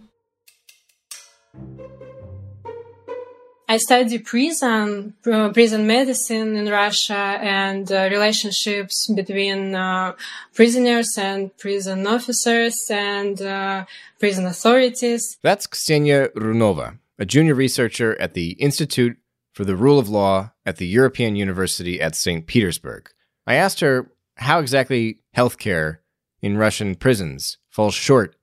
I 3.71 3.77
study 3.77 4.19
prison, 4.19 5.15
prison 5.23 5.87
medicine 5.87 6.57
in 6.57 6.69
Russia 6.69 7.39
and 7.41 7.91
uh, 7.93 8.09
relationships 8.11 9.09
between 9.15 9.77
uh, 9.77 10.15
prisoners 10.53 11.07
and 11.17 11.57
prison 11.57 12.05
officers 12.05 12.75
and 12.91 13.41
uh, 13.41 13.85
prison 14.19 14.47
authorities. 14.47 15.39
That's 15.45 15.69
Ksenia 15.69 16.31
Runova, 16.33 16.99
a 17.21 17.25
junior 17.25 17.55
researcher 17.55 18.21
at 18.21 18.35
the 18.35 18.57
Institute 18.59 19.17
for 19.53 19.65
the 19.65 19.77
Rule 19.77 19.99
of 19.99 20.09
Law 20.09 20.53
at 20.65 20.77
the 20.77 20.87
European 20.87 21.37
University 21.37 22.01
at 22.01 22.15
St. 22.15 22.47
Petersburg. 22.47 23.11
I 23.47 23.55
asked 23.55 23.81
her 23.81 24.11
how 24.37 24.61
exactly 24.61 25.21
healthcare 25.37 25.99
in 26.41 26.57
Russian 26.57 26.95
prisons 26.95 27.59
falls 27.69 27.95
short 27.95 28.37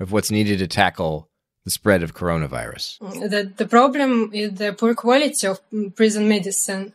of 0.00 0.12
what's 0.12 0.30
needed 0.30 0.58
to 0.58 0.66
tackle 0.66 1.28
the 1.64 1.70
spread 1.70 2.02
of 2.02 2.14
coronavirus? 2.14 2.98
The, 3.34 3.52
the 3.56 3.66
problem 3.66 4.30
is 4.32 4.54
the 4.54 4.72
poor 4.72 4.94
quality 4.94 5.46
of 5.46 5.60
prison 5.94 6.28
medicine 6.28 6.94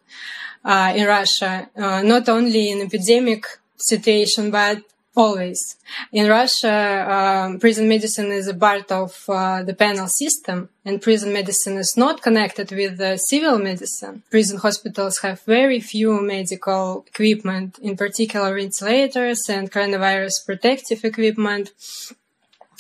uh, 0.66 0.94
in 0.96 1.06
Russia, 1.06 1.70
uh, 1.76 2.02
not 2.02 2.30
only 2.30 2.72
in 2.72 2.82
epidemic 2.82 3.46
situation, 3.78 4.50
but 4.50 4.82
always. 5.16 5.78
In 6.12 6.28
Russia, 6.28 7.08
um, 7.16 7.60
prison 7.60 7.88
medicine 7.88 8.32
is 8.32 8.48
a 8.48 8.54
part 8.54 8.92
of 8.92 9.24
uh, 9.28 9.64
the 9.64 9.74
penal 9.74 10.08
system, 10.08 10.70
and 10.86 11.02
prison 11.02 11.32
medicine 11.32 11.78
is 11.78 11.96
not 11.98 12.22
connected 12.22 12.72
with 12.72 13.00
civil 13.30 13.60
medicine. 13.60 14.24
Prison 14.30 14.58
hospitals 14.58 15.20
have 15.20 15.42
very 15.42 15.80
few 15.80 16.22
medical 16.22 17.06
equipment, 17.08 17.80
in 17.80 17.96
particular 17.96 18.56
ventilators 18.56 19.42
and 19.50 19.72
coronavirus 19.72 20.46
protective 20.46 21.04
equipment 21.04 21.72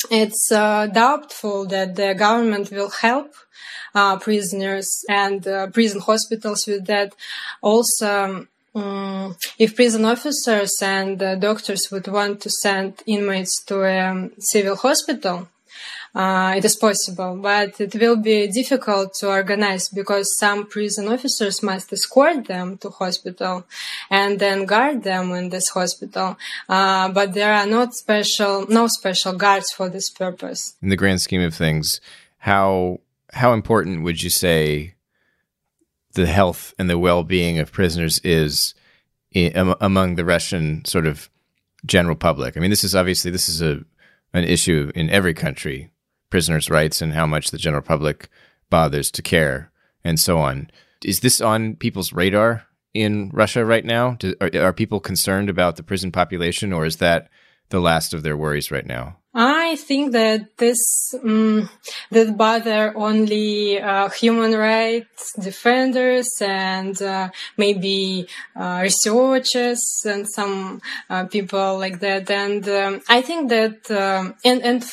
it's 0.10 0.52
uh, 0.52 0.88
doubtful 0.88 1.66
that 1.68 1.96
the 1.96 2.14
government 2.14 2.72
will 2.72 2.90
help 2.90 3.34
uh, 3.96 4.18
prisoners 4.18 4.90
and 5.10 5.48
uh, 5.48 5.68
prison 5.68 6.02
hospitals 6.02 6.66
with 6.68 6.86
that. 6.88 7.14
Also, 7.62 8.48
um, 8.76 9.36
if 9.60 9.76
prison 9.76 10.06
officers 10.06 10.72
and 10.82 11.20
doctors 11.40 11.90
would 11.92 12.08
want 12.08 12.42
to 12.42 12.50
send 12.50 13.02
inmates 13.06 13.64
to 13.66 13.84
a 13.84 14.30
civil 14.40 14.76
hospital, 14.76 15.48
uh, 16.16 16.54
it 16.56 16.64
is 16.64 16.76
possible, 16.76 17.36
but 17.42 17.80
it 17.82 17.96
will 17.96 18.16
be 18.16 18.48
difficult 18.48 19.16
to 19.16 19.30
organize 19.30 19.90
because 19.90 20.38
some 20.38 20.68
prison 20.68 21.08
officers 21.08 21.64
must 21.64 21.92
escort 21.92 22.46
them 22.46 22.78
to 22.78 22.90
hospital 22.90 23.66
and 24.12 24.40
then 24.40 24.66
guard 24.66 25.04
them 25.04 25.32
in 25.32 25.50
this 25.50 25.70
hospital. 25.70 26.38
Uh, 26.70 27.10
but 27.10 27.34
there 27.34 27.52
are 27.52 27.66
not 27.66 27.96
special, 27.96 28.68
no 28.68 28.88
special 28.88 29.34
guards 29.34 29.72
for 29.72 29.90
this 29.90 30.12
purpose. 30.12 30.76
In 30.84 30.90
the 30.90 30.96
grand 30.96 31.20
scheme 31.20 31.42
of 31.42 31.56
things, 31.56 32.00
how 32.38 33.00
how 33.32 33.54
important 33.54 34.04
would 34.04 34.22
you 34.22 34.30
say 34.30 34.93
the 36.14 36.26
health 36.26 36.74
and 36.78 36.90
the 36.90 36.98
well-being 36.98 37.60
of 37.60 37.72
prisoners 37.72 38.20
is 38.20 38.74
in, 39.32 39.76
among 39.82 40.16
the 40.16 40.26
Russian 40.26 40.86
sort 40.86 41.08
of 41.08 41.30
general 41.86 42.16
public? 42.16 42.56
I 42.56 42.60
mean, 42.60 42.70
this 42.70 42.84
is 42.84 42.96
obviously 42.96 43.32
this 43.32 43.50
is 43.50 43.62
a 43.62 43.84
an 44.34 44.44
issue 44.44 44.92
in 44.96 45.10
every 45.10 45.34
country 45.34 45.92
prisoners' 46.30 46.70
rights 46.70 47.02
and 47.02 47.14
how 47.14 47.28
much 47.28 47.52
the 47.52 47.58
general 47.60 47.84
public 47.84 48.28
bothers 48.70 49.12
to 49.12 49.22
care 49.22 49.72
and 50.04 50.20
so 50.20 50.40
on. 50.40 50.70
Is 51.06 51.20
this 51.20 51.40
on 51.40 51.76
people's 51.76 52.12
radar 52.12 52.66
in 52.94 53.30
Russia 53.32 53.64
right 53.64 53.86
now? 53.86 54.16
Do, 54.16 54.34
are, 54.42 54.50
are 54.56 54.74
people 54.74 55.00
concerned 55.00 55.50
about 55.50 55.76
the 55.76 55.84
prison 55.84 56.12
population, 56.12 56.74
or 56.74 56.86
is 56.86 56.98
that 56.98 57.30
the 57.70 57.80
last 57.80 58.14
of 58.14 58.24
their 58.24 58.36
worries 58.36 58.72
right 58.72 58.86
now? 58.86 59.18
I 59.36 59.76
think 59.78 60.12
that 60.12 60.58
this 60.58 61.16
um, 61.24 61.68
that 62.12 62.38
bother 62.38 62.96
only 62.96 63.82
uh, 63.82 64.10
human 64.10 64.54
rights 64.54 65.34
defenders 65.40 66.30
and 66.40 67.02
uh, 67.02 67.30
maybe 67.58 68.28
uh, 68.56 68.80
researchers 68.84 69.82
and 70.06 70.30
some 70.30 70.82
uh, 71.10 71.26
people 71.26 71.80
like 71.80 72.00
that. 72.02 72.30
And 72.30 72.68
um, 72.70 73.02
I 73.10 73.22
think 73.22 73.50
that 73.50 73.90
um, 73.90 74.36
and 74.46 74.62
and 74.62 74.86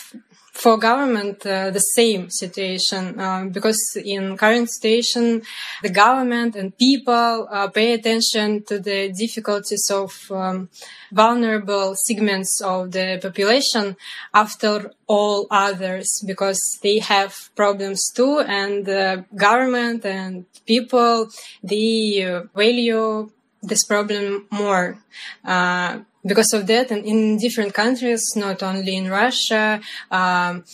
for 0.61 0.77
government 0.77 1.47
uh, 1.47 1.71
the 1.71 1.81
same 1.81 2.29
situation 2.29 3.19
um, 3.19 3.49
because 3.49 3.97
in 4.05 4.37
current 4.37 4.69
situation 4.69 5.43
the 5.83 5.89
government 5.89 6.55
and 6.55 6.77
people 6.77 7.49
uh, 7.51 7.69
pay 7.69 7.95
attention 7.95 8.63
to 8.63 8.79
the 8.79 9.11
difficulties 9.17 9.91
of 9.91 10.13
um, 10.31 10.69
vulnerable 11.11 11.95
segments 11.97 12.61
of 12.61 12.93
the 12.93 13.19
population 13.23 13.97
after 14.35 14.93
all 15.07 15.47
others 15.51 16.23
because 16.27 16.61
they 16.83 16.99
have 16.99 17.35
problems 17.57 18.11
too 18.15 18.41
and 18.41 18.85
the 18.85 19.25
government 19.35 20.05
and 20.05 20.45
people 20.67 21.27
they 21.63 22.23
uh, 22.23 22.43
value 22.55 23.31
this 23.63 23.85
problem 23.85 24.47
more. 24.51 24.99
Uh, 25.45 26.01
because 26.25 26.53
of 26.53 26.67
that 26.67 26.91
and 26.91 27.05
in 27.05 27.39
different 27.39 27.75
countries 27.75 28.23
not 28.37 28.63
only 28.63 28.97
in 28.97 29.09
russia 29.09 29.81
um, 30.11 30.65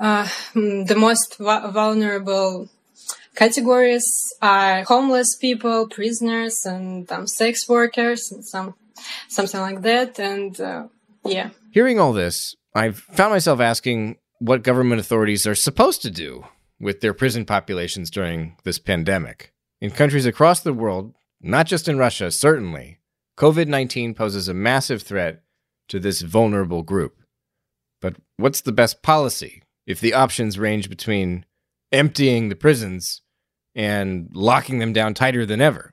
uh, 0.00 0.28
the 0.54 0.96
most 0.96 1.36
vulnerable 1.38 2.68
categories 3.34 4.06
are 4.42 4.82
homeless 4.84 5.36
people 5.36 5.88
prisoners 5.88 6.66
and 6.66 7.10
um, 7.12 7.26
sex 7.26 7.68
workers 7.68 8.30
and 8.32 8.44
some 8.44 8.74
something 9.28 9.60
like 9.60 9.82
that 9.82 10.18
and 10.18 10.60
uh, 10.60 10.86
yeah 11.24 11.50
hearing 11.70 11.98
all 11.98 12.12
this 12.12 12.54
I've 12.74 12.98
found 12.98 13.32
myself 13.32 13.60
asking 13.60 14.16
what 14.38 14.62
government 14.62 15.00
authorities 15.00 15.46
are 15.46 15.54
supposed 15.54 16.00
to 16.02 16.10
do 16.10 16.46
with 16.80 17.00
their 17.00 17.12
prison 17.12 17.44
populations 17.44 18.10
during 18.10 18.56
this 18.64 18.78
pandemic. 18.78 19.52
In 19.80 19.90
countries 19.90 20.26
across 20.26 20.60
the 20.60 20.72
world, 20.72 21.14
not 21.40 21.66
just 21.66 21.86
in 21.86 21.98
Russia, 21.98 22.30
certainly, 22.30 22.98
COVID 23.38 23.66
19 23.66 24.14
poses 24.14 24.48
a 24.48 24.54
massive 24.54 25.02
threat 25.02 25.42
to 25.88 25.98
this 25.98 26.22
vulnerable 26.22 26.82
group. 26.82 27.16
But 28.00 28.16
what's 28.36 28.60
the 28.60 28.72
best 28.72 29.02
policy 29.02 29.62
if 29.86 30.00
the 30.00 30.14
options 30.14 30.58
range 30.58 30.88
between 30.88 31.44
emptying 31.90 32.48
the 32.48 32.56
prisons 32.56 33.22
and 33.74 34.28
locking 34.32 34.78
them 34.78 34.92
down 34.92 35.14
tighter 35.14 35.46
than 35.46 35.60
ever? 35.60 35.92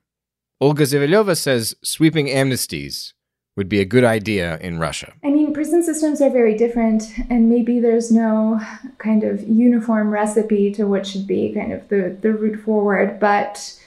Olga 0.62 0.84
Zeveleva 0.84 1.38
says 1.38 1.76
sweeping 1.84 2.28
amnesties 2.28 3.14
would 3.56 3.70
be 3.70 3.80
a 3.80 3.86
good 3.86 4.04
idea 4.04 4.58
in 4.60 4.80
Russia. 4.80 5.14
I 5.24 5.30
mean, 5.30 5.54
prison 5.54 5.84
systems 5.84 6.22
are 6.22 6.30
very 6.30 6.56
different, 6.56 7.04
and 7.30 7.50
maybe 7.50 7.80
there's 7.80 8.12
no 8.12 8.60
kind 8.98 9.24
of 9.24 9.48
uniform 9.48 10.12
recipe 10.12 10.72
to 10.74 10.86
what 10.86 11.06
should 11.06 11.28
be 11.28 11.54
kind 11.54 11.74
of 11.74 11.88
the, 11.90 12.18
the 12.22 12.32
route 12.32 12.62
forward. 12.64 13.20
But 13.20 13.78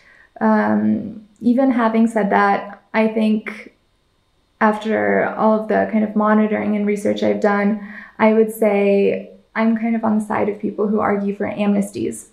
um, 0.41 1.27
even 1.41 1.71
having 1.71 2.07
said 2.07 2.31
that, 2.31 2.82
I 2.95 3.09
think 3.09 3.75
after 4.61 5.27
all 5.35 5.61
of 5.61 5.69
the 5.69 5.89
kind 5.91 6.05
of 6.05 6.15
monitoring 6.15 6.77
and 6.77 6.87
research 6.87 7.23
I've 7.23 7.41
done, 7.41 7.81
I 8.19 8.33
would 8.33 8.53
say 8.53 9.31
I'm 9.55 9.77
kind 9.77 9.97
of 9.97 10.05
on 10.05 10.19
the 10.19 10.25
side 10.25 10.49
of 10.49 10.59
people 10.61 10.87
who 10.89 11.01
argue 11.01 11.35
for 11.35 11.47
amnesties. 11.47 12.27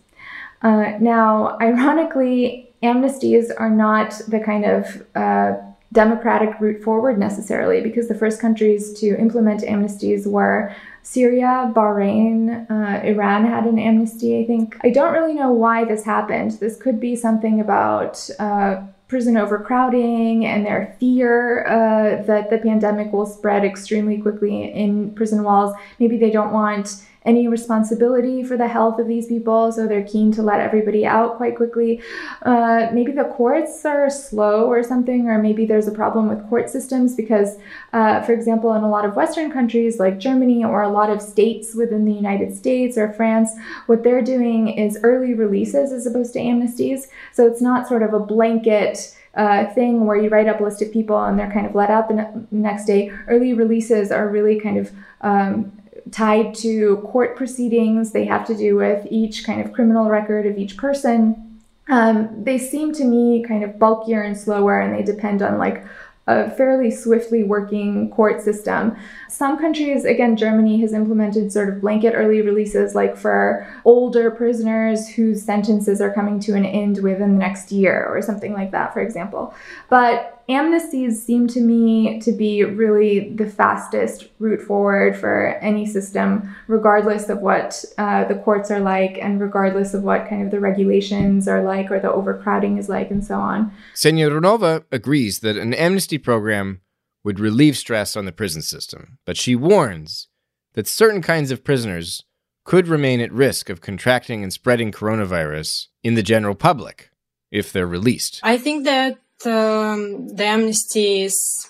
Uh, 0.61 0.93
now, 0.99 1.57
ironically, 1.61 2.69
amnesties 2.83 3.49
are 3.57 3.69
not 3.69 4.21
the 4.27 4.39
kind 4.39 4.65
of 4.65 5.05
uh, 5.15 5.53
democratic 5.91 6.59
route 6.59 6.83
forward 6.83 7.17
necessarily, 7.17 7.81
because 7.81 8.07
the 8.07 8.15
first 8.15 8.39
countries 8.39 8.93
to 8.99 9.17
implement 9.17 9.61
amnesties 9.61 10.27
were 10.27 10.73
Syria, 11.01 11.71
Bahrain, 11.73 12.69
uh, 12.69 13.03
Iran 13.03 13.45
had 13.45 13.65
an 13.65 13.79
amnesty, 13.79 14.39
I 14.39 14.45
think. 14.45 14.77
I 14.83 14.91
don't 14.91 15.13
really 15.13 15.33
know 15.33 15.51
why 15.51 15.85
this 15.85 16.03
happened. 16.03 16.51
This 16.59 16.77
could 16.77 16.99
be 16.99 17.15
something 17.15 17.59
about 17.59 18.29
uh, 18.37 18.83
prison 19.09 19.35
overcrowding 19.35 20.45
and 20.45 20.65
their 20.65 20.95
fear 20.99 21.65
uh, 21.65 22.21
that 22.23 22.49
the 22.51 22.59
pandemic 22.59 23.11
will 23.11 23.25
spread 23.25 23.65
extremely 23.65 24.21
quickly 24.21 24.71
in 24.71 25.11
prison 25.15 25.43
walls. 25.43 25.75
Maybe 25.99 26.17
they 26.17 26.29
don't 26.29 26.53
want 26.53 27.03
any 27.25 27.47
responsibility 27.47 28.43
for 28.43 28.55
the 28.55 28.67
health 28.67 28.97
of 28.97 29.07
these 29.07 29.27
people, 29.27 29.71
so 29.71 29.87
they're 29.87 30.07
keen 30.07 30.31
to 30.31 30.41
let 30.41 30.61
everybody 30.61 31.05
out 31.05 31.35
quite 31.37 31.55
quickly. 31.55 32.01
Uh, 32.43 32.87
maybe 32.93 33.11
the 33.11 33.25
courts 33.25 33.83
are 33.85 34.09
slow 34.09 34.67
or 34.67 34.81
something, 34.83 35.27
or 35.27 35.37
maybe 35.37 35.65
there's 35.65 35.87
a 35.87 35.91
problem 35.91 36.29
with 36.29 36.47
court 36.49 36.69
systems 36.69 37.15
because, 37.15 37.57
uh, 37.91 38.21
for 38.21 38.31
example, 38.31 38.73
in 38.73 38.83
a 38.83 38.89
lot 38.89 39.03
of 39.03 39.15
Western 39.15 39.51
countries 39.51 39.99
like 39.99 40.17
Germany 40.17 40.63
or 40.63 40.81
a 40.81 40.89
lot 40.89 41.09
of 41.09 41.21
states 41.21 41.75
within 41.75 42.05
the 42.05 42.13
United 42.13 42.55
States 42.55 42.97
or 42.97 43.11
France, 43.11 43.51
what 43.87 44.03
they're 44.03 44.21
doing 44.21 44.69
is 44.69 44.97
early 45.03 45.33
releases 45.33 45.91
as 45.91 46.05
opposed 46.05 46.33
to 46.33 46.39
amnesties. 46.39 47.07
So 47.33 47.45
it's 47.45 47.61
not 47.61 47.87
sort 47.87 48.03
of 48.03 48.13
a 48.13 48.19
blanket. 48.19 49.15
Uh, 49.35 49.71
thing 49.73 50.07
where 50.07 50.17
you 50.17 50.27
write 50.27 50.47
up 50.47 50.59
a 50.59 50.63
list 50.63 50.81
of 50.81 50.91
people 50.91 51.23
and 51.23 51.37
they're 51.37 51.51
kind 51.51 51.65
of 51.65 51.75
let 51.75 51.91
out 51.91 52.07
the 52.09 52.15
ne- 52.15 52.47
next 52.49 52.85
day. 52.85 53.11
Early 53.27 53.53
releases 53.53 54.11
are 54.11 54.27
really 54.27 54.59
kind 54.59 54.77
of 54.79 54.91
um, 55.21 55.71
tied 56.11 56.55
to 56.55 56.97
court 56.97 57.35
proceedings. 57.35 58.11
They 58.11 58.25
have 58.25 58.45
to 58.47 58.55
do 58.55 58.75
with 58.75 59.07
each 59.09 59.43
kind 59.43 59.61
of 59.61 59.73
criminal 59.73 60.09
record 60.09 60.45
of 60.45 60.57
each 60.57 60.77
person. 60.77 61.59
Um, 61.89 62.43
they 62.43 62.57
seem 62.57 62.93
to 62.93 63.03
me 63.03 63.43
kind 63.47 63.63
of 63.63 63.79
bulkier 63.79 64.21
and 64.21 64.37
slower, 64.37 64.79
and 64.79 64.93
they 64.93 65.03
depend 65.03 65.41
on 65.41 65.57
like 65.57 65.83
a 66.29 66.51
fairly 66.51 66.91
swiftly 66.91 67.43
working 67.43 68.11
court 68.11 68.39
system. 68.39 68.95
Some 69.27 69.57
countries, 69.57 70.05
again, 70.05 70.37
Germany 70.37 70.79
has 70.81 70.93
implemented 70.93 71.51
sort 71.51 71.69
of 71.69 71.81
blanket 71.81 72.13
early 72.13 72.43
releases, 72.43 72.93
like 72.93 73.17
for 73.17 73.67
older 73.83 74.29
prisoners 74.29 75.07
whose 75.07 75.41
sentences 75.41 75.99
are 75.99 76.13
coming 76.13 76.39
to 76.41 76.53
an 76.53 76.65
end 76.65 77.01
within 77.01 77.33
the 77.33 77.39
next 77.39 77.71
year 77.71 78.05
or 78.05 78.21
something 78.21 78.53
like 78.53 78.69
that, 78.71 78.93
for 78.93 78.99
example. 78.99 79.55
But 79.89 80.38
amnesties 80.49 81.13
seem 81.13 81.47
to 81.47 81.61
me 81.61 82.19
to 82.21 82.31
be 82.31 82.63
really 82.63 83.29
the 83.35 83.45
fastest 83.45 84.29
route 84.39 84.61
forward 84.61 85.15
for 85.15 85.57
any 85.61 85.85
system, 85.85 86.53
regardless 86.67 87.29
of 87.29 87.39
what 87.39 87.85
uh, 87.97 88.25
the 88.25 88.35
courts 88.35 88.71
are 88.71 88.79
like 88.79 89.17
and 89.21 89.39
regardless 89.39 89.93
of 89.93 90.03
what 90.03 90.27
kind 90.27 90.43
of 90.43 90.51
the 90.51 90.59
regulations 90.59 91.47
are 91.47 91.63
like 91.63 91.91
or 91.91 91.99
the 91.99 92.11
overcrowding 92.11 92.77
is 92.77 92.89
like 92.89 93.11
and 93.11 93.23
so 93.23 93.35
on. 93.35 93.71
Ksenia 93.93 94.29
Runova 94.29 94.83
agrees 94.91 95.39
that 95.39 95.55
an 95.55 95.73
amnesty 95.73 96.17
program 96.17 96.81
would 97.23 97.39
relieve 97.39 97.77
stress 97.77 98.15
on 98.15 98.25
the 98.25 98.31
prison 98.31 98.61
system, 98.61 99.19
but 99.25 99.37
she 99.37 99.55
warns 99.55 100.27
that 100.73 100.87
certain 100.87 101.21
kinds 101.21 101.51
of 101.51 101.63
prisoners 101.63 102.23
could 102.63 102.87
remain 102.87 103.19
at 103.19 103.31
risk 103.31 103.69
of 103.69 103.81
contracting 103.81 104.43
and 104.43 104.53
spreading 104.53 104.91
coronavirus 104.91 105.87
in 106.03 106.15
the 106.15 106.23
general 106.23 106.55
public 106.55 107.09
if 107.51 107.71
they're 107.71 107.87
released. 107.87 108.39
I 108.43 108.57
think 108.57 108.85
that 108.85 109.17
um, 109.45 110.27
the 110.35 110.45
amnesty 110.45 111.23
is 111.23 111.69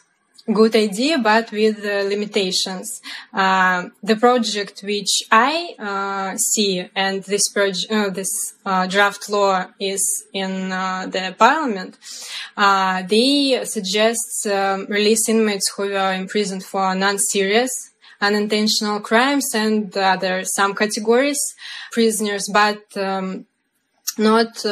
good 0.54 0.76
idea, 0.76 1.18
but 1.18 1.52
with 1.52 1.86
uh, 1.86 2.08
limitations. 2.08 3.02
Uh, 3.34 3.90
the 4.02 4.16
project 4.16 4.82
which 4.84 5.24
I 5.32 5.76
uh, 5.78 6.38
see, 6.38 6.90
and 6.96 7.24
this 7.24 7.50
project, 7.50 7.92
uh, 7.92 8.10
this 8.10 8.56
uh, 8.66 8.88
draft 8.88 9.30
law 9.30 9.68
is 9.80 10.26
in 10.34 10.72
uh, 10.72 11.08
the 11.08 11.36
parliament, 11.38 11.98
they 13.10 13.62
suggest 13.66 14.48
um, 14.48 14.86
release 14.90 15.30
inmates 15.30 15.72
who 15.76 15.94
are 15.94 16.14
imprisoned 16.14 16.64
for 16.64 16.96
non-serious 16.96 17.92
unintentional 18.22 19.00
crimes 19.00 19.56
and 19.56 19.96
other 19.96 20.44
some 20.44 20.76
categories 20.76 21.40
prisoners, 21.92 22.50
but 22.52 22.82
um, 22.98 23.46
not 24.18 24.66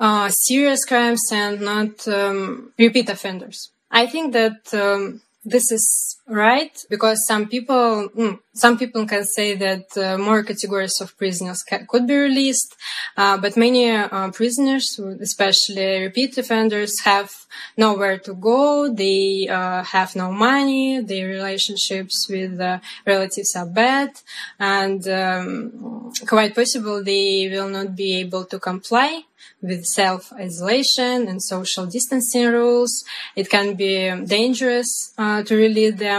uh, 0.00 0.28
serious 0.30 0.84
crimes 0.84 1.22
and 1.32 1.60
not 1.60 2.06
um, 2.08 2.72
repeat 2.78 3.08
offenders. 3.08 3.70
I 3.90 4.06
think 4.06 4.32
that 4.32 4.72
um, 4.74 5.22
this 5.44 5.72
is 5.72 6.17
right? 6.28 6.76
Because 6.90 7.18
some 7.26 7.48
people 7.48 8.08
mm, 8.16 8.38
some 8.54 8.78
people 8.78 9.06
can 9.06 9.24
say 9.24 9.54
that 9.54 9.84
uh, 9.96 10.18
more 10.18 10.42
categories 10.42 11.00
of 11.00 11.16
prisoners 11.16 11.62
ca- 11.68 11.86
could 11.88 12.06
be 12.06 12.16
released 12.16 12.76
uh, 13.16 13.36
but 13.36 13.56
many 13.56 13.90
uh, 13.90 14.30
prisoners 14.30 15.00
especially 15.20 16.02
repeat 16.02 16.36
offenders 16.38 17.00
have 17.00 17.30
nowhere 17.76 18.18
to 18.18 18.34
go. 18.34 18.92
They 18.92 19.48
uh, 19.48 19.82
have 19.82 20.14
no 20.14 20.30
money. 20.30 21.00
Their 21.00 21.26
relationships 21.28 22.28
with 22.28 22.60
relatives 23.06 23.56
are 23.56 23.66
bad. 23.66 24.10
And 24.58 25.06
um, 25.08 26.12
quite 26.26 26.54
possible 26.54 27.02
they 27.02 27.48
will 27.50 27.68
not 27.68 27.96
be 27.96 28.16
able 28.20 28.44
to 28.46 28.58
comply 28.58 29.22
with 29.60 29.84
self-isolation 29.84 31.28
and 31.28 31.42
social 31.42 31.86
distancing 31.86 32.46
rules. 32.48 33.04
It 33.34 33.50
can 33.50 33.74
be 33.74 33.92
dangerous 34.24 35.12
uh, 35.18 35.42
to 35.44 35.56
release 35.56 35.96
them, 35.96 36.17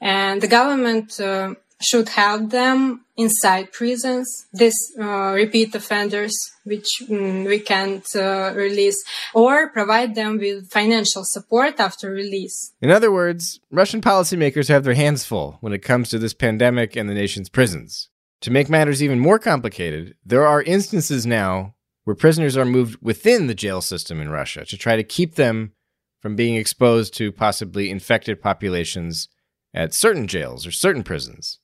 and 0.00 0.40
the 0.40 0.48
government 0.48 1.20
uh, 1.20 1.54
should 1.80 2.08
help 2.08 2.50
them 2.50 3.04
inside 3.16 3.72
prisons. 3.72 4.46
These 4.52 4.78
uh, 5.00 5.32
repeat 5.34 5.74
offenders, 5.74 6.34
which 6.64 6.88
mm, 7.02 7.46
we 7.46 7.58
can't 7.60 8.06
uh, 8.16 8.52
release, 8.54 9.02
or 9.34 9.70
provide 9.70 10.14
them 10.14 10.38
with 10.38 10.70
financial 10.70 11.22
support 11.24 11.78
after 11.78 12.10
release. 12.10 12.72
In 12.80 12.90
other 12.90 13.12
words, 13.12 13.60
Russian 13.70 14.00
policymakers 14.00 14.68
have 14.68 14.84
their 14.84 14.94
hands 14.94 15.24
full 15.24 15.58
when 15.60 15.72
it 15.72 15.82
comes 15.82 16.08
to 16.10 16.18
this 16.18 16.34
pandemic 16.34 16.96
and 16.96 17.08
the 17.08 17.14
nation's 17.14 17.48
prisons. 17.48 18.08
To 18.42 18.50
make 18.50 18.68
matters 18.68 19.02
even 19.02 19.20
more 19.20 19.38
complicated, 19.38 20.16
there 20.24 20.46
are 20.46 20.62
instances 20.62 21.24
now 21.24 21.74
where 22.04 22.16
prisoners 22.16 22.56
are 22.56 22.66
moved 22.66 22.98
within 23.00 23.46
the 23.46 23.54
jail 23.54 23.80
system 23.80 24.20
in 24.20 24.28
Russia 24.28 24.64
to 24.66 24.76
try 24.76 24.96
to 24.96 25.02
keep 25.02 25.36
them 25.36 25.72
from 26.20 26.36
being 26.36 26.56
exposed 26.56 27.14
to 27.14 27.32
possibly 27.32 27.90
infected 27.90 28.42
populations 28.42 29.28
at 29.74 29.92
certain 29.92 30.26
jails 30.26 30.66
or 30.66 30.70
certain 30.70 31.02
prisons. 31.02 31.58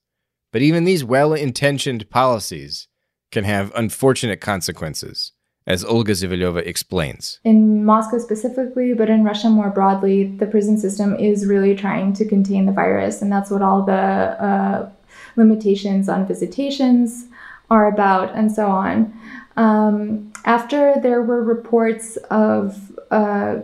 But 0.53 0.63
even 0.63 0.85
these 0.85 1.05
well 1.05 1.33
intentioned 1.33 2.11
policies 2.11 2.89
can 3.31 3.45
have 3.45 3.73
unfortunate 3.77 4.41
consequences, 4.41 5.33
as 5.67 5.85
Olga 5.85 6.13
Zeveleva 6.13 6.67
explains. 6.67 7.39
In 7.45 7.85
Moscow 7.85 8.19
specifically, 8.19 8.93
but 8.93 9.09
in 9.09 9.23
Russia 9.23 9.49
more 9.49 9.71
broadly, 9.71 10.25
the 10.25 10.47
prison 10.47 10.77
system 10.77 11.15
is 11.15 11.47
really 11.47 11.77
trying 11.77 12.13
to 12.15 12.25
contain 12.25 12.67
the 12.67 12.73
virus, 12.73 13.23
and 13.23 13.31
that's 13.31 13.51
what 13.51 13.63
all 13.63 13.83
the 13.83 13.93
uh, 13.93 14.91
limitations 15.37 16.09
on 16.09 16.27
visitations 16.27 17.27
are 17.71 17.87
about, 17.87 18.35
and 18.35 18.51
so 18.51 18.67
on. 18.67 19.17
Um, 19.57 20.33
after 20.45 20.95
there 21.01 21.23
were 21.23 21.43
reports 21.45 22.17
of 22.31 22.91
uh, 23.13 23.61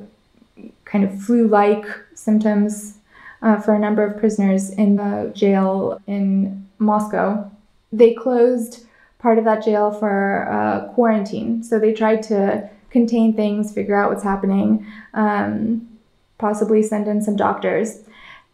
kind 0.85 1.05
of 1.05 1.21
flu 1.21 1.49
like 1.49 1.85
symptoms 2.15 2.96
uh, 3.43 3.61
for 3.61 3.75
a 3.75 3.79
number 3.79 4.05
of 4.05 4.19
prisoners 4.19 4.71
in 4.71 4.97
the 4.97 5.33
jail 5.35 6.01
in 6.07 6.67
Moscow, 6.79 7.51
they 7.93 8.15
closed 8.15 8.85
part 9.19 9.39
of 9.39 9.45
that 9.45 9.65
jail 9.65 9.91
for 9.91 10.49
uh, 10.51 10.93
quarantine. 10.95 11.63
So 11.63 11.79
they 11.79 11.93
tried 11.93 12.23
to 12.25 12.69
contain 12.91 13.35
things, 13.35 13.73
figure 13.73 13.97
out 13.97 14.11
what's 14.11 14.23
happening, 14.23 14.87
um, 15.15 15.89
possibly 16.39 16.83
send 16.83 17.09
in 17.09 17.23
some 17.23 17.37
doctors. 17.37 18.03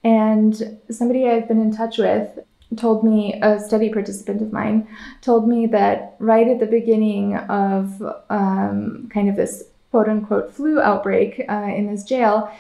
And 0.05 0.79
somebody 0.91 1.29
I've 1.29 1.49
been 1.49 1.61
in 1.61 1.75
touch 1.75 1.99
with 1.99 2.39
told 2.77 3.05
me, 3.05 3.39
a 3.43 3.61
study 3.61 3.91
participant 3.91 4.41
of 4.41 4.53
mine, 4.53 4.89
told 5.21 5.47
me 5.47 5.67
that 5.67 6.17
right 6.19 6.49
at 6.49 6.59
the 6.59 6.67
beginning 6.67 7.37
of 7.37 8.03
um, 8.31 9.09
kind 9.13 9.29
of 9.29 9.37
this 9.37 9.65
quote 9.91 10.09
unquote 10.09 10.53
flu 10.53 10.81
outbreak 10.81 11.45
uh, 11.49 11.71
in 11.77 11.87
this 11.87 12.03
jail, 12.03 12.51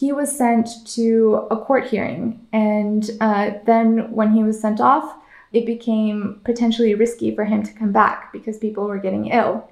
he 0.00 0.12
was 0.12 0.34
sent 0.34 0.66
to 0.86 1.46
a 1.50 1.56
court 1.58 1.86
hearing. 1.86 2.46
And 2.54 3.10
uh, 3.20 3.50
then 3.66 4.10
when 4.10 4.32
he 4.32 4.42
was 4.42 4.58
sent 4.58 4.80
off, 4.80 5.14
it 5.52 5.66
became 5.66 6.40
potentially 6.42 6.94
risky 6.94 7.34
for 7.34 7.44
him 7.44 7.62
to 7.64 7.72
come 7.74 7.92
back 7.92 8.32
because 8.32 8.56
people 8.56 8.84
were 8.84 8.96
getting 8.96 9.26
ill. 9.26 9.70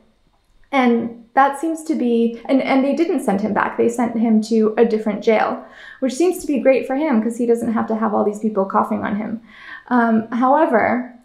And 0.71 1.25
that 1.33 1.59
seems 1.59 1.83
to 1.85 1.95
be, 1.95 2.43
and, 2.45 2.61
and 2.61 2.85
they 2.85 2.95
didn't 2.95 3.25
send 3.25 3.41
him 3.41 3.55
back. 3.55 3.79
They 3.79 3.89
sent 3.89 4.19
him 4.19 4.43
to 4.43 4.75
a 4.77 4.85
different 4.85 5.25
jail, 5.25 5.65
which 6.01 6.13
seems 6.13 6.43
to 6.43 6.47
be 6.47 6.61
great 6.61 6.87
for 6.87 6.95
him 6.95 7.21
because 7.21 7.39
he 7.39 7.47
doesn't 7.47 7.73
have 7.73 7.87
to 7.87 7.97
have 7.97 8.13
all 8.13 8.25
these 8.25 8.41
people 8.41 8.67
coughing 8.67 9.03
on 9.03 9.17
him. 9.17 9.41
Um, 9.87 10.29
however, 10.31 11.19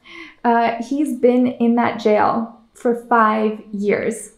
uh, 0.46 0.82
he's 0.82 1.18
been 1.18 1.48
in 1.48 1.76
that 1.76 2.00
jail 2.00 2.58
for 2.74 2.96
five 2.96 3.62
years 3.74 4.30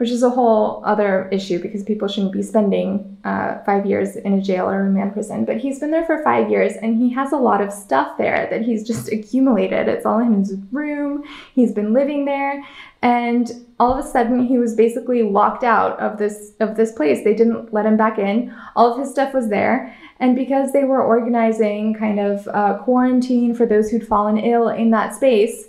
which 0.00 0.08
is 0.08 0.22
a 0.22 0.30
whole 0.30 0.82
other 0.86 1.28
issue 1.30 1.60
because 1.60 1.82
people 1.82 2.08
shouldn't 2.08 2.32
be 2.32 2.42
spending 2.42 3.18
uh, 3.24 3.62
five 3.64 3.84
years 3.84 4.16
in 4.16 4.32
a 4.32 4.40
jail 4.40 4.64
or 4.64 4.86
a 4.86 4.90
man 4.90 5.10
prison. 5.10 5.44
But 5.44 5.58
he's 5.58 5.78
been 5.78 5.90
there 5.90 6.06
for 6.06 6.24
five 6.24 6.48
years 6.48 6.72
and 6.80 6.96
he 6.96 7.10
has 7.10 7.32
a 7.32 7.36
lot 7.36 7.60
of 7.60 7.70
stuff 7.70 8.16
there 8.16 8.48
that 8.48 8.62
he's 8.62 8.82
just 8.82 9.12
accumulated. 9.12 9.88
It's 9.88 10.06
all 10.06 10.18
in 10.20 10.38
his 10.38 10.54
room. 10.72 11.22
He's 11.54 11.72
been 11.72 11.92
living 11.92 12.24
there. 12.24 12.64
And 13.02 13.66
all 13.78 13.92
of 13.92 14.02
a 14.02 14.08
sudden 14.08 14.46
he 14.46 14.56
was 14.56 14.74
basically 14.74 15.22
locked 15.22 15.64
out 15.64 16.00
of 16.00 16.16
this 16.16 16.52
of 16.60 16.76
this 16.76 16.92
place. 16.92 17.22
They 17.22 17.34
didn't 17.34 17.74
let 17.74 17.84
him 17.84 17.98
back 17.98 18.18
in. 18.18 18.54
All 18.76 18.94
of 18.94 18.98
his 18.98 19.10
stuff 19.10 19.34
was 19.34 19.50
there. 19.50 19.94
And 20.18 20.34
because 20.34 20.72
they 20.72 20.84
were 20.84 21.04
organizing 21.04 21.92
kind 21.92 22.18
of 22.18 22.48
uh, 22.48 22.78
quarantine 22.78 23.54
for 23.54 23.66
those 23.66 23.90
who'd 23.90 24.08
fallen 24.08 24.38
ill 24.38 24.70
in 24.70 24.92
that 24.92 25.14
space, 25.14 25.68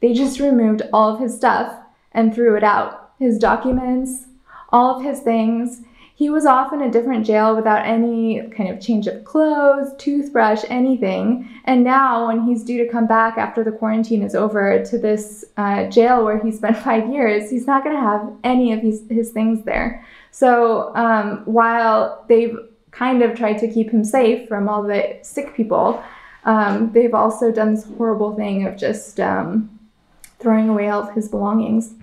they 0.00 0.12
just 0.14 0.40
removed 0.40 0.82
all 0.92 1.14
of 1.14 1.20
his 1.20 1.36
stuff 1.36 1.76
and 2.10 2.34
threw 2.34 2.56
it 2.56 2.64
out 2.64 3.07
his 3.18 3.38
documents, 3.38 4.26
all 4.70 4.96
of 4.96 5.02
his 5.02 5.20
things. 5.20 5.82
He 6.14 6.30
was 6.30 6.46
off 6.46 6.72
in 6.72 6.82
a 6.82 6.90
different 6.90 7.24
jail 7.24 7.54
without 7.54 7.86
any 7.86 8.42
kind 8.48 8.68
of 8.70 8.80
change 8.80 9.06
of 9.06 9.22
clothes, 9.24 9.94
toothbrush, 9.98 10.64
anything. 10.68 11.48
And 11.64 11.84
now, 11.84 12.26
when 12.26 12.44
he's 12.44 12.64
due 12.64 12.84
to 12.84 12.90
come 12.90 13.06
back 13.06 13.38
after 13.38 13.62
the 13.62 13.70
quarantine 13.70 14.22
is 14.24 14.34
over 14.34 14.84
to 14.84 14.98
this 14.98 15.44
uh, 15.56 15.84
jail 15.86 16.24
where 16.24 16.42
he 16.42 16.50
spent 16.50 16.76
five 16.88 17.08
years, 17.08 17.50
he's 17.50 17.68
not 17.68 17.84
going 17.84 17.94
to 17.94 18.02
have 18.02 18.32
any 18.42 18.72
of 18.72 18.80
his, 18.80 19.04
his 19.08 19.30
things 19.30 19.64
there. 19.64 20.04
So, 20.32 20.92
um, 20.96 21.42
while 21.44 22.24
they've 22.28 22.58
kind 22.90 23.22
of 23.22 23.36
tried 23.36 23.58
to 23.58 23.68
keep 23.72 23.90
him 23.90 24.02
safe 24.02 24.48
from 24.48 24.68
all 24.68 24.82
the 24.82 25.20
sick 25.22 25.54
people, 25.54 26.02
um, 26.44 26.90
they've 26.92 27.14
also 27.14 27.52
done 27.52 27.74
this 27.74 27.84
horrible 27.84 28.34
thing 28.34 28.66
of 28.66 28.76
just 28.76 29.20
um, 29.20 29.78
throwing 30.40 30.68
away 30.68 30.88
all 30.88 31.08
of 31.08 31.14
his 31.14 31.28
belongings. 31.28 31.94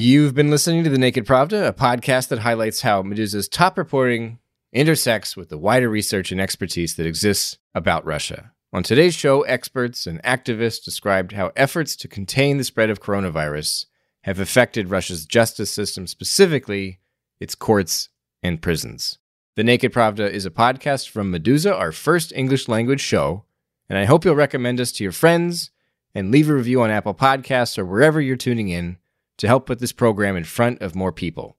You've 0.00 0.32
been 0.32 0.48
listening 0.48 0.84
to 0.84 0.90
The 0.90 0.96
Naked 0.96 1.26
Pravda, 1.26 1.66
a 1.66 1.72
podcast 1.72 2.28
that 2.28 2.38
highlights 2.38 2.82
how 2.82 3.02
Meduza's 3.02 3.48
top 3.48 3.76
reporting 3.76 4.38
intersects 4.72 5.36
with 5.36 5.48
the 5.48 5.58
wider 5.58 5.88
research 5.88 6.30
and 6.30 6.40
expertise 6.40 6.94
that 6.94 7.04
exists 7.04 7.58
about 7.74 8.06
Russia. 8.06 8.52
On 8.72 8.84
today's 8.84 9.16
show, 9.16 9.42
experts 9.42 10.06
and 10.06 10.22
activists 10.22 10.84
described 10.84 11.32
how 11.32 11.50
efforts 11.56 11.96
to 11.96 12.06
contain 12.06 12.58
the 12.58 12.64
spread 12.64 12.90
of 12.90 13.02
coronavirus 13.02 13.86
have 14.22 14.38
affected 14.38 14.88
Russia's 14.88 15.26
justice 15.26 15.72
system, 15.72 16.06
specifically 16.06 17.00
its 17.40 17.56
courts 17.56 18.08
and 18.40 18.62
prisons. 18.62 19.18
The 19.56 19.64
Naked 19.64 19.92
Pravda 19.92 20.30
is 20.30 20.46
a 20.46 20.50
podcast 20.52 21.08
from 21.08 21.32
Medusa, 21.32 21.74
our 21.74 21.90
first 21.90 22.32
English 22.36 22.68
language 22.68 23.00
show, 23.00 23.46
and 23.88 23.98
I 23.98 24.04
hope 24.04 24.24
you'll 24.24 24.36
recommend 24.36 24.78
us 24.78 24.92
to 24.92 25.02
your 25.02 25.12
friends 25.12 25.72
and 26.14 26.30
leave 26.30 26.48
a 26.48 26.54
review 26.54 26.82
on 26.82 26.90
Apple 26.90 27.14
Podcasts 27.14 27.76
or 27.76 27.84
wherever 27.84 28.20
you're 28.20 28.36
tuning 28.36 28.68
in 28.68 28.98
to 29.38 29.46
help 29.46 29.66
put 29.66 29.78
this 29.78 29.92
program 29.92 30.36
in 30.36 30.44
front 30.44 30.82
of 30.82 30.94
more 30.94 31.12
people. 31.12 31.56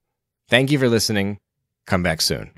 Thank 0.50 0.72
you 0.72 0.80
for 0.80 0.90
listening. 0.90 1.40
Come 1.86 2.04
back 2.04 2.22
soon. 2.22 2.52